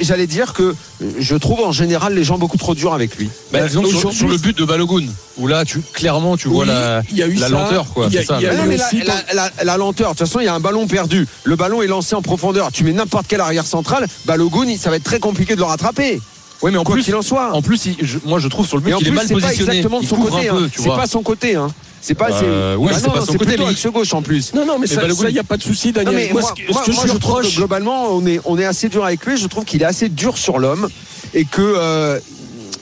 j'allais 0.00 0.26
dire 0.28 0.52
que 0.52 0.76
je 1.18 1.34
trouve 1.34 1.60
en 1.60 1.72
général 1.72 2.14
les 2.14 2.22
gens 2.22 2.38
beaucoup 2.38 2.58
trop 2.58 2.74
durs 2.74 2.92
avec 2.94 3.16
lui. 3.16 3.26
Bah, 3.52 3.60
Bah, 3.60 3.66
disons 3.66 3.84
sur, 4.12 4.28
le 4.28 4.36
but 4.36 4.56
de 4.56 4.64
Balogun, 4.64 5.06
où 5.38 5.46
là, 5.48 5.64
tu, 5.64 5.80
clairement, 5.92 6.36
tu 6.36 6.48
vois 6.48 6.62
Oui, 6.64 6.68
la, 6.68 7.02
il 7.10 7.16
y 7.16 7.22
a 7.22 7.26
eu 7.26 7.34
la 7.34 7.48
ça. 7.48 7.52
lenteur, 7.52 7.86
quoi. 7.92 8.06
Il 8.08 8.12
y 8.14 8.18
a- 8.18 8.20
c'est 8.20 8.26
ça, 8.28 8.36
il 8.38 8.42
y 8.44 8.46
a 8.46 8.50
là. 8.52 8.58
Mais 8.64 8.76
non, 8.76 8.80
mais 8.98 9.64
la, 9.64 9.76
lenteur, 9.76 10.12
de 10.12 10.18
toute 10.18 10.26
façon, 10.28 10.38
il 10.40 10.44
y 10.44 10.48
a 10.48 10.54
un 10.54 10.60
ballon 10.60 10.86
perdu. 10.86 11.26
Le 11.44 11.56
ballon 11.56 11.82
est 11.82 11.88
lancé 11.88 12.14
en 12.14 12.22
profondeur. 12.22 12.70
Tu 12.70 12.84
mets 12.84 12.92
n'importe 12.92 13.26
quel 13.26 13.40
arrière 13.40 13.66
central, 13.66 14.06
Balogun, 14.26 14.76
ça 14.78 14.90
va 14.90 14.96
être 14.96 15.04
très 15.04 15.18
compliqué 15.20 15.54
de 15.54 15.60
le 15.60 15.64
rattraper. 15.66 16.20
Oui, 16.62 16.70
mais 16.70 16.76
en 16.78 16.84
Quoi 16.84 16.96
plus, 16.96 17.04
qu'il 17.04 17.14
en 17.16 17.22
soit. 17.22 17.54
en 17.54 17.62
plus, 17.62 17.86
il- 17.86 17.96
je- 18.06 18.18
moi, 18.26 18.38
je 18.38 18.46
trouve 18.46 18.66
sur 18.68 18.76
le 18.76 18.82
but 18.82 18.94
qu'il 18.96 19.06
est 19.08 19.10
plus, 19.10 19.16
mal 19.16 19.26
c'est 19.26 19.34
pas 19.34 19.40
positionné. 19.40 19.78
exactement 19.78 20.00
de 20.00 20.06
son 20.06 20.16
côté. 20.16 20.48
hein. 20.50 20.56
C'est 20.76 20.88
pas 20.90 21.06
son 21.06 21.22
côté. 21.22 21.56
Hein. 21.56 21.68
C'est 22.02 22.14
pas. 22.14 22.30
Euh, 22.30 22.72
c'est- 22.74 22.76
oui, 22.78 22.90
Ah 22.92 22.98
c'est 22.98 23.06
pas 23.12 23.20
son 23.20 23.32
côté, 23.34 23.44
plutôt 23.44 23.64
mais- 23.64 23.70
axe 23.70 23.86
gauche 23.86 24.14
en 24.14 24.22
plus. 24.22 24.54
Non, 24.54 24.64
non, 24.64 24.74
mais, 24.78 24.86
Mais 24.88 24.94
ça, 24.94 25.02
Balogun- 25.02 25.28
il 25.28 25.32
n'y 25.34 25.38
a 25.38 25.44
pas 25.44 25.56
de 25.58 25.62
souci, 25.62 25.88
Non, 25.88 26.02
Daniel. 26.02 26.14
mais 26.14 26.32
moi, 26.32 26.42
que, 26.56 26.72
moi- 26.72 26.82
ce 26.84 26.90
que 26.90 26.94
moi, 26.96 27.04
je 27.06 27.12
je 27.12 27.18
trouve 27.18 27.34
reproche, 27.34 27.50
que 27.52 27.56
globalement, 27.56 28.08
on 28.14 28.26
est, 28.26 28.40
on 28.46 28.58
est 28.58 28.64
assez 28.64 28.88
dur 28.88 29.04
avec 29.04 29.24
lui. 29.26 29.36
Je 29.36 29.46
trouve 29.46 29.64
qu'il 29.64 29.82
est 29.82 29.86
assez 29.86 30.08
dur 30.08 30.38
sur 30.38 30.58
l'homme 30.58 30.88
et 31.34 31.44
que 31.44 31.60
euh, 31.60 32.18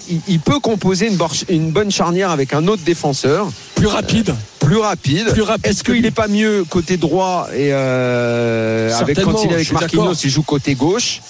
il, 0.08 0.20
il 0.28 0.40
peut 0.40 0.60
composer 0.60 1.10
une, 1.48 1.70
bonne 1.72 1.90
charnière 1.90 2.30
avec 2.30 2.54
un 2.54 2.66
autre 2.68 2.82
défenseur 2.84 3.48
plus 3.74 3.86
rapide. 3.88 4.34
plus 4.60 4.76
rapide. 4.78 5.32
Plus 5.32 5.42
rapide 5.42 5.66
Est-ce 5.66 5.82
qu'il 5.82 6.00
n'est 6.02 6.10
pas 6.10 6.28
mieux 6.28 6.64
côté 6.68 6.96
droit 6.96 7.48
et 7.52 7.70
euh, 7.72 8.96
avec 8.98 9.20
quand 9.20 9.42
il 9.44 9.50
est 9.50 9.54
avec 9.54 9.72
Marquinhos, 9.72 10.14
il 10.14 10.30
joue 10.30 10.42
côté 10.42 10.74
gauche? 10.74 11.20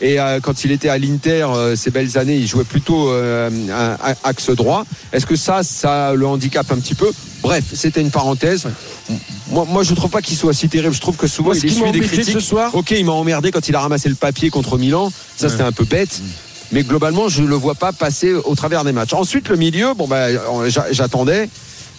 Et 0.00 0.20
euh, 0.20 0.40
quand 0.40 0.64
il 0.64 0.72
était 0.72 0.90
à 0.90 0.98
l'Inter, 0.98 1.46
euh, 1.54 1.74
ces 1.76 1.90
belles 1.90 2.18
années, 2.18 2.36
il 2.36 2.46
jouait 2.46 2.64
plutôt 2.64 3.10
euh, 3.10 3.48
axe 4.24 4.50
droit. 4.50 4.84
Est-ce 5.12 5.24
que 5.24 5.36
ça, 5.36 5.62
ça 5.62 6.12
le 6.14 6.26
handicap 6.26 6.70
un 6.70 6.76
petit 6.76 6.94
peu? 6.94 7.10
Bref, 7.42 7.64
c'était 7.72 8.00
une 8.02 8.10
parenthèse. 8.10 8.66
Moi, 9.50 9.64
moi, 9.68 9.82
je 9.84 9.94
trouve 9.94 10.10
pas 10.10 10.20
qu'il 10.20 10.36
soit 10.36 10.52
si 10.52 10.68
terrible. 10.68 10.94
Je 10.94 11.00
trouve 11.00 11.16
que 11.16 11.26
souvent, 11.26 11.50
Moi, 11.50 11.56
il 11.62 11.66
essuie 11.66 11.92
des 11.92 12.00
critiques. 12.00 12.34
ce 12.34 12.40
soir, 12.40 12.74
Ok, 12.74 12.90
il 12.90 13.04
m'a 13.06 13.12
emmerdé 13.12 13.50
quand 13.52 13.68
il 13.68 13.74
a 13.74 13.80
ramassé 13.80 14.08
le 14.08 14.16
papier 14.16 14.50
contre 14.50 14.76
Milan. 14.76 15.10
Ça, 15.36 15.46
Ouais. 15.46 15.50
c'était 15.52 15.62
un 15.64 15.72
peu 15.72 15.84
bête. 15.84 16.20
Mais 16.72 16.82
globalement, 16.82 17.28
je 17.28 17.42
le 17.44 17.54
vois 17.54 17.76
pas 17.76 17.92
passer 17.92 18.34
au 18.34 18.54
travers 18.56 18.82
des 18.84 18.90
matchs. 18.92 19.12
Ensuite, 19.14 19.48
le 19.48 19.56
milieu, 19.56 19.94
bon, 19.94 20.08
bah, 20.08 20.26
j'a- 20.68 20.86
j'attendais. 20.90 21.48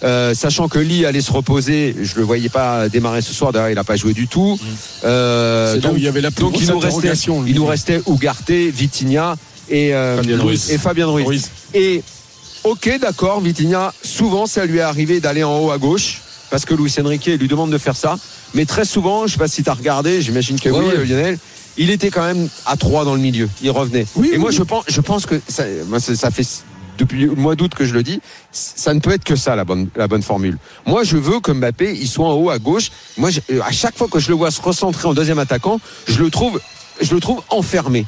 Euh, 0.04 0.32
sachant 0.34 0.68
que 0.68 0.78
Lee 0.78 1.04
allait 1.04 1.20
se 1.20 1.32
reposer, 1.32 1.96
je 2.00 2.14
le 2.16 2.22
voyais 2.22 2.48
pas 2.48 2.88
démarrer 2.88 3.20
ce 3.22 3.32
soir. 3.32 3.52
D'ailleurs, 3.52 3.70
il 3.70 3.78
a 3.78 3.84
pas 3.84 3.96
joué 3.96 4.12
du 4.12 4.28
tout. 4.28 4.58
Euh, 5.04 5.74
c'est 5.74 5.80
là 5.80 5.88
donc, 5.88 5.98
il 5.98 6.04
y 6.04 6.08
avait 6.08 6.20
la 6.20 6.30
plus 6.30 6.42
donc 6.42 6.52
grosse 6.52 6.64
il 6.64 6.70
nous 6.70 6.78
restait, 6.78 7.12
il 7.46 7.54
nous 7.54 7.66
restait 7.66 8.00
Ugarte, 8.08 8.50
Vitinha 8.50 9.36
et, 9.68 9.94
euh, 9.94 10.16
Fabien 10.16 10.38
Ruiz. 10.40 10.70
et 10.70 10.78
Fabien 10.78 11.06
Ruiz. 11.06 11.26
Ruiz. 11.26 11.50
Et 11.74 12.02
ok, 12.64 12.98
d'accord, 13.00 13.40
Vitinha, 13.40 13.92
souvent 14.02 14.46
ça 14.46 14.64
lui 14.66 14.78
est 14.78 14.82
arrivé 14.82 15.20
d'aller 15.20 15.42
en 15.44 15.58
haut 15.58 15.70
à 15.70 15.78
gauche 15.78 16.20
parce 16.50 16.64
que 16.64 16.74
Luis 16.74 16.94
Enrique 17.04 17.26
lui 17.26 17.48
demande 17.48 17.70
de 17.70 17.78
faire 17.78 17.96
ça. 17.96 18.16
Mais 18.54 18.64
très 18.64 18.84
souvent, 18.84 19.26
je 19.26 19.32
sais 19.32 19.38
pas 19.38 19.48
si 19.48 19.62
tu 19.62 19.68
as 19.68 19.74
regardé, 19.74 20.22
j'imagine 20.22 20.58
que 20.58 20.68
Ouais, 20.70 20.78
oui, 20.78 20.86
ouais. 20.86 20.94
euh, 20.98 21.04
Lionel. 21.04 21.38
Il 21.80 21.90
était 21.90 22.10
quand 22.10 22.24
même 22.24 22.48
à 22.66 22.76
3 22.76 23.04
dans 23.04 23.14
le 23.14 23.20
milieu. 23.20 23.48
Il 23.62 23.70
revenait. 23.70 24.06
Oui, 24.16 24.28
et 24.28 24.32
oui, 24.32 24.38
moi, 24.38 24.50
oui. 24.50 24.56
je 24.56 24.62
pense, 24.64 24.84
je 24.88 25.00
pense 25.00 25.26
que 25.26 25.40
ça, 25.46 25.64
moi, 25.86 26.00
ça, 26.00 26.16
ça 26.16 26.30
fait 26.32 26.46
depuis 26.98 27.20
le 27.26 27.34
mois 27.34 27.54
d'août 27.54 27.72
que 27.74 27.84
je 27.84 27.94
le 27.94 28.02
dis. 28.02 28.20
Ça 28.52 28.92
ne 28.92 29.00
peut 29.00 29.12
être 29.12 29.24
que 29.24 29.36
ça, 29.36 29.56
la 29.56 29.64
bonne, 29.64 29.88
la 29.96 30.08
bonne 30.08 30.22
formule. 30.22 30.58
Moi, 30.86 31.04
je 31.04 31.16
veux 31.16 31.40
que 31.40 31.52
Mbappé, 31.52 31.94
il 31.98 32.08
soit 32.08 32.26
en 32.28 32.34
haut 32.34 32.50
à 32.50 32.58
gauche. 32.58 32.90
Moi, 33.16 33.30
je- 33.30 33.40
euh, 33.52 33.60
à 33.64 33.72
chaque 33.72 33.96
fois 33.96 34.08
que 34.08 34.18
je 34.18 34.28
le 34.28 34.34
vois 34.34 34.50
se 34.50 34.60
recentrer 34.60 35.08
en 35.08 35.14
deuxième 35.14 35.38
attaquant, 35.38 35.80
je 36.06 36.18
le 36.22 36.30
trouve, 36.30 36.60
je 37.00 37.14
le 37.14 37.20
trouve 37.20 37.40
enfermé. 37.50 38.04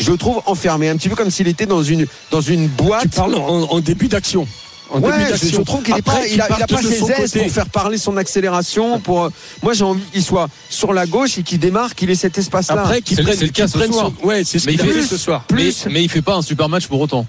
Je 0.00 0.10
le 0.10 0.16
trouve 0.16 0.40
enfermé, 0.46 0.88
un 0.88 0.96
petit 0.96 1.08
peu 1.10 1.14
comme 1.14 1.30
s'il 1.30 1.46
était 1.48 1.66
dans 1.66 1.82
une, 1.82 2.06
dans 2.30 2.40
une 2.40 2.66
boîte. 2.66 3.02
Tu 3.02 3.08
parles 3.10 3.34
en, 3.34 3.64
en 3.64 3.80
début 3.80 4.08
d'action. 4.08 4.48
En 4.90 5.00
Ouais, 5.00 5.10
début 5.12 5.24
je, 5.24 5.30
d'action. 5.30 5.58
je 5.58 5.62
trouve 5.62 5.82
qu'il 5.82 5.96
est 5.96 6.02
pas, 6.02 6.26
il 6.26 6.40
a, 6.40 6.48
il 6.58 6.66
pas 6.66 6.82
ses 6.82 7.10
aises 7.10 7.32
pour 7.32 7.50
faire 7.50 7.68
parler 7.68 7.96
son 7.98 8.16
accélération. 8.18 9.00
Pour, 9.00 9.30
moi, 9.62 9.72
j'ai 9.74 9.84
envie 9.84 10.02
qu'il 10.12 10.22
soit 10.22 10.48
sur 10.68 10.92
la 10.92 11.06
gauche 11.06 11.38
et 11.38 11.42
qu'il 11.42 11.58
démarre, 11.58 11.94
qu'il 11.94 12.10
ait 12.10 12.14
cet 12.14 12.36
espace-là. 12.36 12.80
Après, 12.80 13.00
qu'il 13.00 13.16
C'est 13.16 13.22
le- 13.22 13.26
prenne, 13.28 13.38
c'est 13.38 13.44
le 13.46 13.52
cas 13.52 13.66
qu'il 13.68 13.80
ce 13.80 13.86
soir. 13.92 14.10
son- 14.20 14.26
Ouais, 14.26 14.44
c'est 14.44 14.58
ce 14.58 14.66
Mais 14.66 14.76
qu'il 14.76 14.90
fait 14.90 15.02
ce 15.02 15.16
soir. 15.16 15.44
Mais, 15.50 15.56
plus. 15.56 15.86
mais 15.90 16.02
il 16.02 16.08
fait 16.10 16.20
pas 16.22 16.34
un 16.34 16.42
super 16.42 16.68
match 16.68 16.86
pour 16.88 17.00
autant. 17.00 17.26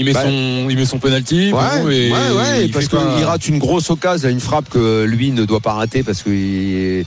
Il 0.00 0.06
met 0.06 0.14
Bah, 0.14 0.22
son, 0.24 0.66
il 0.70 0.76
met 0.78 0.86
son 0.86 0.98
penalty. 0.98 1.52
Ouais, 1.52 1.82
bon, 1.82 1.90
et 1.90 2.10
ouais, 2.10 2.18
ouais, 2.36 2.64
il 2.64 2.70
parce 2.70 2.88
qu'il 2.88 2.98
rate 2.98 3.46
une 3.48 3.58
grosse 3.58 3.90
occasion, 3.90 4.30
une 4.30 4.40
frappe 4.40 4.70
que 4.70 5.04
lui 5.04 5.30
ne 5.30 5.44
doit 5.44 5.60
pas 5.60 5.74
rater 5.74 6.02
parce 6.02 6.22
qu'il 6.22 6.32
il, 6.32 7.04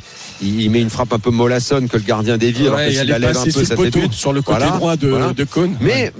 il 0.62 0.70
met 0.70 0.80
une 0.80 0.92
frappe 0.92 1.12
un 1.12 1.18
peu 1.18 1.32
mollassonne 1.32 1.90
que 1.90 1.98
le 1.98 2.04
gardien 2.04 2.38
dévie. 2.38 2.68
alors 2.68 2.78
que 2.78 3.08
la 3.08 3.18
lève 3.18 3.36
un 3.36 3.44
peu, 3.46 3.50
ça 3.66 3.76
fait 3.76 3.90
but. 3.90 4.14
sur 4.14 4.32
le 4.32 4.44
côté 4.44 4.60
Voilà, 4.60 4.78
droit 4.78 4.96
de, 4.96 5.08
voilà. 5.08 5.34
de 5.34 5.44
Cône. 5.44 5.76
Mais 5.82 6.14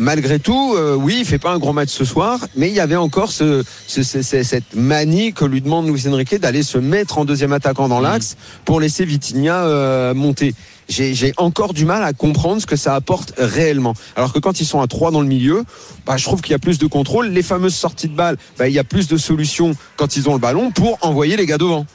malgré 0.00 0.38
tout, 0.38 0.74
euh, 0.76 0.94
oui, 0.96 1.18
il 1.20 1.24
fait 1.24 1.38
pas 1.38 1.52
un 1.52 1.58
gros 1.58 1.72
match 1.72 1.90
ce 1.90 2.04
soir, 2.04 2.40
mais 2.56 2.68
il 2.68 2.74
y 2.74 2.80
avait 2.80 2.96
encore 2.96 3.30
ce, 3.30 3.62
ce- 3.86 4.02
ce- 4.02 4.22
ce- 4.22 4.42
cette 4.42 4.74
manie 4.74 5.32
que 5.32 5.44
lui 5.44 5.60
demande 5.60 5.86
Luis 5.88 6.08
Enrique 6.08 6.40
d'aller 6.40 6.62
se 6.62 6.78
mettre 6.78 7.18
en 7.18 7.24
deuxième 7.24 7.52
attaquant 7.52 7.86
dans 7.88 8.00
l'axe 8.00 8.36
pour 8.64 8.80
laisser 8.80 9.04
Vitinha 9.04 9.64
euh, 9.66 10.14
monter. 10.14 10.54
J'ai 10.88 11.32
encore 11.36 11.72
du 11.72 11.84
mal 11.84 12.02
à 12.02 12.12
comprendre 12.12 12.60
ce 12.60 12.66
que 12.66 12.74
ça 12.74 12.96
apporte 12.96 13.32
réellement. 13.38 13.94
Alors 14.16 14.32
que 14.32 14.40
quand 14.40 14.60
ils 14.60 14.66
sont 14.66 14.80
à 14.80 14.88
trois 14.88 15.12
dans 15.12 15.20
le 15.20 15.28
milieu, 15.28 15.62
bah, 16.04 16.16
je 16.16 16.24
trouve 16.24 16.40
qu'il 16.40 16.50
y 16.50 16.54
a 16.54 16.58
plus 16.58 16.78
de 16.78 16.86
contrôle. 16.88 17.28
Les 17.28 17.44
fameuses 17.44 17.76
sorties 17.76 18.08
de 18.08 18.16
balle, 18.16 18.36
bah, 18.58 18.66
il 18.66 18.74
y 18.74 18.78
a 18.80 18.82
plus 18.82 19.06
de 19.06 19.16
solutions 19.16 19.76
quand 19.96 20.16
ils 20.16 20.28
ont 20.28 20.32
le 20.32 20.40
ballon 20.40 20.72
pour 20.72 20.98
envoyer 21.02 21.36
les 21.36 21.46
gars 21.46 21.58
devant. 21.58 21.86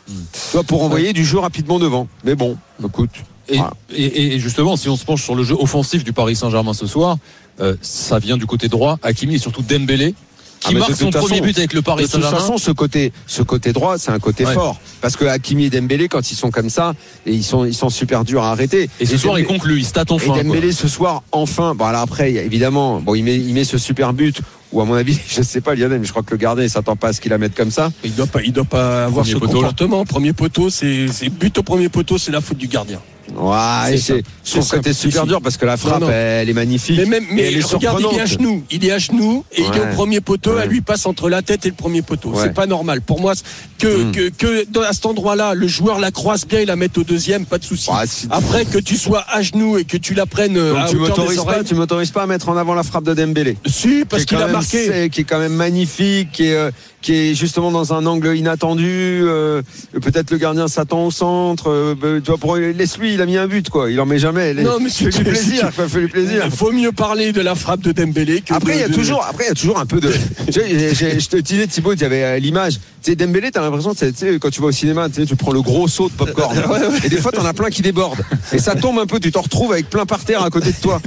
Vois, 0.53 0.63
pour 0.63 0.81
envoyer 0.83 1.11
du 1.11 1.25
jeu 1.25 1.39
rapidement 1.39 1.77
devant. 1.77 2.07
Mais 2.23 2.35
bon, 2.35 2.57
écoute. 2.85 3.09
Et, 3.49 3.57
Voilà. 3.57 3.73
et- 3.95 4.35
et 4.35 4.39
justement, 4.39 4.75
si 4.75 4.89
on 4.89 4.95
se 4.95 5.05
penche 5.05 5.23
sur 5.23 5.35
le 5.35 5.43
jeu 5.43 5.55
offensif 5.59 6.03
du 6.03 6.13
Paris 6.13 6.35
Saint-Germain 6.35 6.73
ce 6.73 6.87
soir, 6.87 7.17
euh, 7.61 7.75
ça 7.81 8.19
vient 8.19 8.37
du 8.37 8.45
côté 8.45 8.67
droit. 8.67 8.97
Hakimi 9.03 9.35
et 9.35 9.37
surtout 9.37 9.61
Dembélé, 9.61 10.15
Ah, 10.63 10.69
qui 10.69 10.73
mais 10.73 10.79
marque 10.79 10.91
de 10.91 10.95
son 10.95 11.09
premier 11.11 11.41
but 11.41 11.55
avec 11.59 11.73
le 11.73 11.81
Paris 11.83 12.03
De 12.03 12.07
toute 12.07 12.13
Saint-Germain. 12.23 12.39
façon, 12.39 12.57
ce 12.57 12.71
côté, 12.71 13.11
ce 13.27 13.43
côté 13.43 13.71
droit, 13.71 13.97
c'est 13.99 14.09
un 14.09 14.17
côté 14.19 14.45
Ouais. 14.45 14.53
fort. 14.53 14.79
Parce 15.01 15.15
que 15.15 15.25
Hakimi 15.25 15.65
et 15.65 15.69
Dembélé, 15.69 16.07
quand 16.07 16.31
ils 16.31 16.35
sont 16.35 16.49
comme 16.49 16.69
ça, 16.71 16.95
et 17.27 17.33
ils 17.33 17.43
sont, 17.43 17.65
ils 17.65 17.75
sont 17.75 17.89
super 17.89 18.23
durs 18.23 18.41
à 18.41 18.51
arrêter. 18.51 18.89
Et 18.99 19.05
ce 19.05 19.17
soir, 19.17 19.37
il 19.37 19.45
conclut, 19.45 19.77
il 19.77 19.85
stat 19.85 20.05
Et 20.09 20.11
enfin. 20.13 20.33
quoi. 20.33 20.41
Dembélé 20.43 20.71
ce 20.71 20.87
soir, 20.87 21.21
enfin. 21.31 21.75
Bon, 21.75 21.85
alors 21.85 22.01
après, 22.01 22.31
évidemment, 22.33 22.99
bon, 22.99 23.13
il 23.13 23.23
met, 23.23 23.35
il 23.35 23.53
met 23.53 23.63
ce 23.63 23.77
super 23.77 24.13
but. 24.13 24.39
Ou 24.71 24.81
à 24.81 24.85
mon 24.85 24.95
avis, 24.95 25.17
je 25.29 25.41
sais 25.43 25.61
pas 25.61 25.75
Lionel, 25.75 25.99
mais 25.99 26.05
je 26.05 26.11
crois 26.11 26.23
que 26.23 26.31
le 26.31 26.37
gardien 26.37 26.63
il 26.63 26.69
s'attend 26.69 26.95
pas 26.95 27.09
à 27.09 27.13
ce 27.13 27.21
qu'il 27.21 27.29
la 27.31 27.37
mette 27.37 27.53
comme 27.55 27.71
ça. 27.71 27.91
Il 28.03 28.15
doit 28.15 28.25
pas, 28.27 28.41
il 28.41 28.51
doit 28.51 28.65
pas 28.65 29.05
avoir 29.05 29.23
Premier 29.23 29.33
ce 29.33 29.37
poteau, 29.37 29.53
là. 29.61 29.67
comportement. 29.69 30.03
Premier 30.05 30.33
poteau, 30.33 30.69
c'est, 30.71 31.07
c'est 31.09 31.29
but 31.29 31.55
au 31.59 31.63
premier 31.63 31.87
poteau, 31.89 32.17
c'est 32.17 32.31
la 32.31 32.41
faute 32.41 32.57
du 32.57 32.67
gardien. 32.67 32.99
Ouais, 33.35 33.97
C'est 33.97 34.19
et 34.19 34.23
je 34.43 34.51
trouve 34.51 34.69
que 34.69 34.75
c'était 34.77 34.93
super 34.93 35.25
dur 35.25 35.41
parce 35.41 35.57
que 35.57 35.65
la 35.65 35.77
frappe, 35.77 36.01
Non, 36.01 36.07
non. 36.07 36.13
elle 36.13 36.49
est 36.49 36.53
magnifique. 36.53 36.97
Mais 36.99 37.05
même, 37.05 37.23
Et 37.31 37.33
mais 37.33 37.41
elle 37.43 37.57
est 37.57 37.65
regarde, 37.65 38.01
il 38.11 38.17
est 38.17 38.21
à 38.21 38.25
genoux. 38.25 38.63
Il 38.69 38.85
est 38.85 38.91
à 38.91 38.97
genoux 38.99 39.43
et 39.51 39.61
il 39.61 39.75
est 39.75 39.81
au 39.81 39.95
premier 39.95 40.21
poteau. 40.21 40.53
Ouais. 40.53 40.61
Elle 40.63 40.69
lui 40.69 40.81
passe 40.81 41.05
entre 41.05 41.29
la 41.29 41.41
tête 41.41 41.65
et 41.65 41.69
le 41.69 41.75
premier 41.75 42.01
poteau. 42.01 42.29
Ouais. 42.29 42.43
C'est 42.43 42.53
pas 42.53 42.67
normal. 42.67 43.01
Pour 43.01 43.19
moi, 43.19 43.33
que, 43.79 43.87
Mm. 44.05 44.11
que, 44.11 44.29
que 44.29 44.65
dans- 44.69 44.81
à 44.81 44.93
cet 44.93 45.05
endroit-là, 45.07 45.53
le 45.55 45.67
joueur 45.67 45.99
la 45.99 46.11
croise 46.11 46.45
bien, 46.45 46.61
il 46.61 46.67
la 46.67 46.75
met 46.75 46.89
au 46.97 47.03
deuxième, 47.03 47.45
pas 47.45 47.57
de 47.57 47.63
souci. 47.65 47.89
Après 48.29 48.65
que 48.65 48.77
tu 48.77 48.95
sois 48.95 49.25
à 49.27 49.41
genoux 49.41 49.77
et 49.77 49.85
que 49.85 49.97
tu 49.97 50.13
la 50.13 50.25
prennes 50.25 50.57
euh, 50.57 50.73
Donc 50.73 50.83
à 50.83 50.87
tu 50.89 50.95
m'autorises 50.97 51.43
pas, 51.43 51.63
tu 51.63 51.75
m'autorises 51.75 52.11
pas 52.11 52.23
à 52.23 52.27
mettre 52.27 52.49
en 52.49 52.57
avant 52.57 52.73
la 52.75 52.83
frappe 52.83 53.03
de 53.05 53.13
Dembélé. 53.13 53.57
Si, 53.65 54.03
parce 54.07 54.25
qu'il 54.25 54.37
a 54.37 54.47
marqué. 54.47 55.09
qui 55.09 55.21
est 55.21 55.23
quand 55.23 55.39
même 55.39 55.53
magnifique, 55.55 56.39
est, 56.39 56.53
euh, 56.53 56.71
qui 57.05 57.13
est 57.13 57.35
justement 57.35 57.71
dans 57.71 57.93
un 57.93 58.03
angle 58.07 58.35
inattendu. 58.35 58.89
euh, 59.23 59.61
Peut-être 60.01 60.31
le 60.31 60.37
gardien 60.37 60.67
s'attend 60.67 61.05
au 61.05 61.11
centre. 61.11 61.69
euh, 61.69 61.93
bah, 61.95 62.07
tu 62.23 62.31
vois, 62.31 62.59
laisse-lui, 62.59 63.13
il 63.13 63.21
a 63.21 63.27
mis 63.27 63.37
un 63.37 63.45
but, 63.47 63.69
quoi. 63.69 63.91
Il 63.91 63.99
en 64.01 64.07
met 64.07 64.17
jamais. 64.17 64.55
Non, 64.55 64.77
mais 64.81 64.89
fais 64.89 65.11
c'est- 65.11 65.19
lui 65.19 65.29
plaisir, 65.29 65.69
quoi. 65.75 65.87
Fais 65.87 65.99
lui 65.99 66.07
plaisir. 66.07 66.41
Il 66.45 66.51
faut 66.51 66.71
mieux 66.71 66.91
parler 66.91 67.31
de 67.31 67.41
la 67.41 67.53
frappe 67.53 67.81
de 67.81 67.91
Dembélé 67.91 68.41
que 68.41 68.55
Après, 68.55 68.73
de- 68.73 68.77
il 68.77 68.81
y 68.81 68.83
a 68.83 68.89
toujours, 68.89 69.23
après, 69.23 69.43
il 69.45 69.47
y 69.49 69.51
a 69.51 69.53
toujours 69.53 69.77
un 69.77 69.85
peu 69.85 69.99
de. 69.99 70.09
je 70.47 71.27
te 71.27 71.37
disais, 71.37 71.67
Thibaut, 71.67 71.93
il 71.93 72.01
y 72.01 72.05
avait 72.05 72.23
euh, 72.23 72.39
l'image. 72.39 72.73
Tu 73.03 73.11
sais, 73.11 73.15
Dembélé, 73.15 73.51
t'as 73.51 73.61
l'impression, 73.61 73.93
tu 73.93 73.99
sais, 74.15 74.39
quand 74.39 74.49
tu 74.49 74.61
vas 74.61 74.67
au 74.67 74.71
cinéma, 74.71 75.07
tu 75.09 75.15
sais, 75.21 75.25
tu 75.27 75.35
prends 75.35 75.51
le 75.51 75.61
gros 75.61 75.87
seau 75.87 76.09
de 76.09 76.13
popcorn. 76.13 76.57
Et 77.03 77.09
des 77.09 77.17
fois, 77.17 77.31
t'en 77.31 77.45
as 77.45 77.53
plein 77.53 77.69
qui 77.69 77.83
débordent. 77.83 78.21
Et 78.51 78.57
ça 78.57 78.73
tombe 78.73 78.97
un 78.97 79.05
peu, 79.05 79.19
tu 79.19 79.31
te 79.31 79.37
retrouves 79.37 79.73
avec 79.73 79.91
plein 79.91 80.07
par 80.07 80.23
terre 80.25 80.41
à 80.43 80.49
côté 80.49 80.71
de 80.71 80.77
toi. 80.81 80.99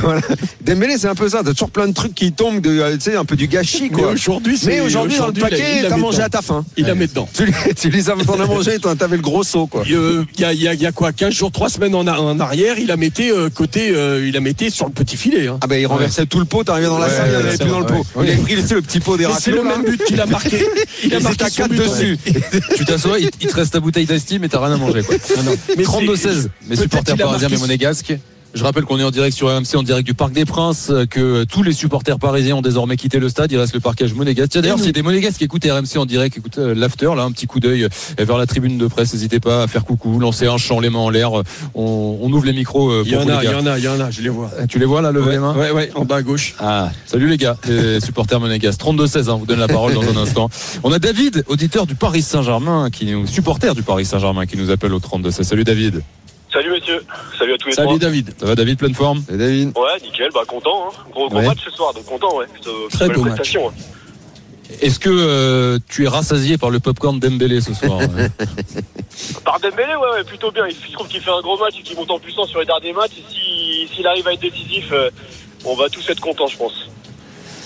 Voilà. 0.00 0.22
Dembélé, 0.64 0.96
c'est 0.96 1.08
un 1.08 1.14
peu 1.14 1.28
ça. 1.28 1.42
T'as 1.44 1.52
toujours 1.52 1.70
plein 1.70 1.86
de 1.86 1.92
trucs 1.92 2.14
qui 2.14 2.32
tombent, 2.32 2.62
de, 2.62 2.70
euh, 2.80 2.94
tu 2.94 3.02
sais, 3.02 3.16
un 3.16 3.26
peu 3.26 3.36
du 3.36 3.46
gâchis, 3.46 3.90
quoi. 3.90 4.12
aujourd'hui, 4.12 4.56
c'est- 4.56 4.68
Mais 4.68 4.80
aujourd'hui, 4.80 5.16
aujourd'hui, 5.16 5.33
a- 5.42 5.48
paquet, 5.48 5.76
il 5.78 5.82
la 5.82 5.88
t'as 5.90 5.96
mangé 5.96 6.16
dedans. 6.18 6.26
à 6.26 6.28
ta 6.30 6.42
faim. 6.42 6.64
Il 6.76 6.86
la 6.86 6.94
met 6.94 7.06
dedans. 7.06 7.28
Tu, 7.32 7.46
les- 7.46 7.74
tu 7.74 7.90
les 7.90 8.10
as, 8.10 8.14
t'en 8.14 8.38
as 8.40 8.46
mangé, 8.46 8.78
t'en- 8.78 8.94
t'avais 8.96 9.16
le 9.16 9.22
gros 9.22 9.42
seau, 9.44 9.66
quoi. 9.66 9.82
Euh, 9.90 10.24
Il 10.34 10.40
y, 10.40 10.44
a, 10.44 10.52
il 10.52 10.60
y 10.62 10.68
a- 10.68 10.74
il 10.74 10.80
y 10.82 10.86
a 10.86 10.92
quoi 10.92 11.12
15 11.12 11.32
jours, 11.34 11.50
3 11.52 11.68
semaines 11.68 11.94
en, 11.94 12.06
a- 12.06 12.18
en 12.18 12.38
arrière, 12.40 12.78
il 12.78 12.90
a 12.90 12.96
metté 12.96 13.30
euh, 13.30 13.48
côté, 13.50 13.90
euh, 13.94 14.26
il 14.26 14.36
a 14.36 14.40
metté 14.40 14.70
sur 14.70 14.86
le 14.86 14.92
petit 14.92 15.16
filet. 15.16 15.46
hein. 15.48 15.58
Ah 15.62 15.66
ben 15.66 15.80
il 15.80 15.86
renversait 15.86 16.26
tout 16.26 16.38
le 16.38 16.44
pot, 16.44 16.64
t'arrivais 16.64 16.86
dans 16.86 16.98
la 16.98 17.06
Ouais, 17.06 17.12
salle, 17.12 17.28
il 17.30 17.34
avait 17.36 17.56
plus 17.58 17.68
dans 17.68 17.80
le 17.80 17.86
pot. 17.86 18.04
Il 18.22 18.30
avait 18.30 18.36
pris 18.36 18.54
le 18.56 18.82
petit 18.82 19.00
pot 19.00 19.16
des 19.16 19.24
Et 19.24 19.28
c'est 19.40 19.50
le 19.50 19.62
même 19.62 19.84
but 19.84 20.02
qu'il 20.04 20.20
a 20.20 20.26
marqué. 20.26 20.64
Il 21.04 21.14
a 21.14 21.20
marqué 21.20 21.34
étaient 21.34 21.44
à 21.44 21.48
son 21.50 21.56
quatre 21.56 21.70
but, 21.70 21.78
dessus. 21.78 22.18
tu 22.76 22.84
t'assois, 22.84 23.18
il, 23.18 23.28
il 23.40 23.46
te 23.48 23.54
reste 23.56 23.72
ta 23.72 23.80
bouteille 23.80 24.06
d'estime 24.06 24.44
et 24.44 24.48
t'as 24.48 24.58
rien 24.64 24.74
à 24.74 24.78
manger. 24.78 25.02
Quoi. 25.02 25.16
Mais 25.76 25.82
32-16, 25.84 26.48
mes 26.68 26.76
supporters 26.76 27.14
a 27.14 27.18
parisiens, 27.18 27.48
mes 27.48 27.56
monégasques. 27.58 28.14
Je 28.54 28.62
rappelle 28.62 28.84
qu'on 28.84 29.00
est 29.00 29.04
en 29.04 29.10
direct 29.10 29.36
sur 29.36 29.48
RMC, 29.48 29.74
en 29.76 29.82
direct 29.82 30.06
du 30.06 30.14
Parc 30.14 30.32
des 30.32 30.44
Princes, 30.44 30.88
euh, 30.90 31.06
que 31.06 31.42
tous 31.42 31.64
les 31.64 31.72
supporters 31.72 32.20
parisiens 32.20 32.54
ont 32.54 32.62
désormais 32.62 32.96
quitté 32.96 33.18
le 33.18 33.28
stade. 33.28 33.50
Il 33.50 33.58
reste 33.58 33.74
le 33.74 33.80
parquage 33.80 34.14
monégasque. 34.14 34.50
Tiens, 34.52 34.62
D'ailleurs, 34.62 34.76
s'il 34.78 34.86
y 34.86 34.90
a 34.90 34.92
des 34.92 35.02
monégasques 35.02 35.38
qui 35.38 35.44
écoutent 35.44 35.64
RMC 35.64 35.98
en 35.98 36.06
direct, 36.06 36.38
écoute 36.38 36.58
euh, 36.58 36.72
l'after, 36.72 37.10
là, 37.16 37.24
un 37.24 37.32
petit 37.32 37.48
coup 37.48 37.58
d'œil 37.58 37.82
euh, 37.82 37.88
vers 38.16 38.38
la 38.38 38.46
tribune 38.46 38.78
de 38.78 38.86
presse. 38.86 39.12
N'hésitez 39.12 39.40
pas 39.40 39.64
à 39.64 39.66
faire 39.66 39.84
coucou, 39.84 40.20
lancer 40.20 40.46
un 40.46 40.56
chant, 40.56 40.78
les 40.78 40.88
mains 40.88 41.00
en 41.00 41.10
l'air. 41.10 41.32
On, 41.74 42.18
on 42.22 42.32
ouvre 42.32 42.46
les 42.46 42.52
micros 42.52 42.92
euh, 42.92 43.02
Il 43.04 43.10
y 43.10 43.14
pour 43.16 43.24
en 43.24 43.28
a, 43.28 43.42
il 43.42 43.50
y 43.50 43.54
en 43.54 43.66
a, 43.66 43.76
il 43.76 43.84
y 43.84 43.88
en 43.88 43.98
a, 43.98 44.12
je 44.12 44.22
les 44.22 44.28
vois. 44.28 44.52
Euh, 44.56 44.66
Tu 44.68 44.78
les 44.78 44.86
vois 44.86 45.02
là, 45.02 45.10
lever 45.10 45.32
les 45.32 45.38
mains 45.40 45.56
Ouais, 45.56 45.72
ouais, 45.72 45.90
en 45.96 46.04
bas 46.04 46.16
à 46.16 46.22
gauche. 46.22 46.54
Ah, 46.60 46.92
salut 47.06 47.28
les 47.28 47.38
gars, 47.38 47.56
les 47.66 48.00
supporters 48.04 48.38
monégasques. 48.38 48.80
32-16, 48.80 49.30
hein, 49.30 49.32
on 49.34 49.38
vous 49.38 49.46
donne 49.46 49.58
la 49.58 49.68
parole 49.68 49.94
dans 49.94 50.02
un 50.08 50.16
instant. 50.16 50.48
On 50.84 50.92
a 50.92 51.00
David, 51.00 51.42
auditeur 51.48 51.86
du 51.86 51.96
Paris 51.96 52.22
Saint-Germain, 52.22 52.88
qui 52.92 53.06
nous, 53.06 53.26
supporter 53.26 53.74
du 53.74 53.82
Paris 53.82 54.04
Saint-Germain, 54.04 54.46
qui 54.46 54.56
nous 54.56 54.70
appelle 54.70 54.94
au 54.94 55.00
32-16. 55.00 55.42
Salut 55.42 55.64
David. 55.64 56.02
Salut 56.94 57.02
messieurs, 57.02 57.38
salut 57.38 57.54
à 57.54 57.58
tous 57.58 57.68
les 57.68 57.74
Salut 57.74 57.86
trois. 57.88 57.98
David. 57.98 58.34
Ça 58.38 58.46
va 58.46 58.54
David, 58.54 58.78
pleine 58.78 58.94
forme 58.94 59.22
Et 59.32 59.36
David 59.36 59.68
Ouais, 59.76 60.00
nickel, 60.02 60.30
bah 60.34 60.42
content, 60.46 60.88
hein. 60.88 60.92
gros, 61.12 61.28
gros 61.28 61.38
Ouais. 61.38 61.46
match 61.46 61.58
ce 61.64 61.70
soir, 61.70 61.92
donc 61.94 62.04
content, 62.04 62.36
ouais. 62.36 62.46
Plutôt, 62.52 62.88
Très 62.90 63.08
beau 63.08 63.22
match. 63.24 63.56
hein. 63.56 63.70
Est-ce 64.80 64.98
que 64.98 65.10
euh, 65.12 65.78
tu 65.88 66.04
es 66.04 66.08
rassasié 66.08 66.56
par 66.58 66.70
le 66.70 66.80
popcorn 66.80 67.18
Dembélé 67.20 67.60
ce 67.60 67.74
soir 67.74 68.00
hein? 68.00 68.08
Par 69.44 69.60
Dembélé, 69.60 69.94
ouais, 69.94 70.18
ouais, 70.18 70.24
plutôt 70.24 70.50
bien. 70.50 70.64
Il 70.68 70.74
je 70.74 70.92
trouve 70.92 71.06
qu'il 71.06 71.20
fait 71.20 71.30
un 71.30 71.40
gros 71.42 71.58
match 71.58 71.74
et 71.78 71.82
qu'il 71.82 71.96
monte 71.96 72.10
en 72.10 72.18
puissance 72.18 72.48
sur 72.48 72.60
les 72.60 72.66
derniers 72.66 72.92
matchs. 72.92 73.12
Et 73.18 73.24
si- 73.32 73.94
s'il 73.94 74.06
arrive 74.06 74.26
à 74.26 74.32
être 74.32 74.40
décisif, 74.40 74.86
euh, 74.92 75.10
on 75.64 75.76
va 75.76 75.88
tous 75.88 76.08
être 76.10 76.20
contents, 76.20 76.46
je 76.48 76.56
pense. 76.56 76.88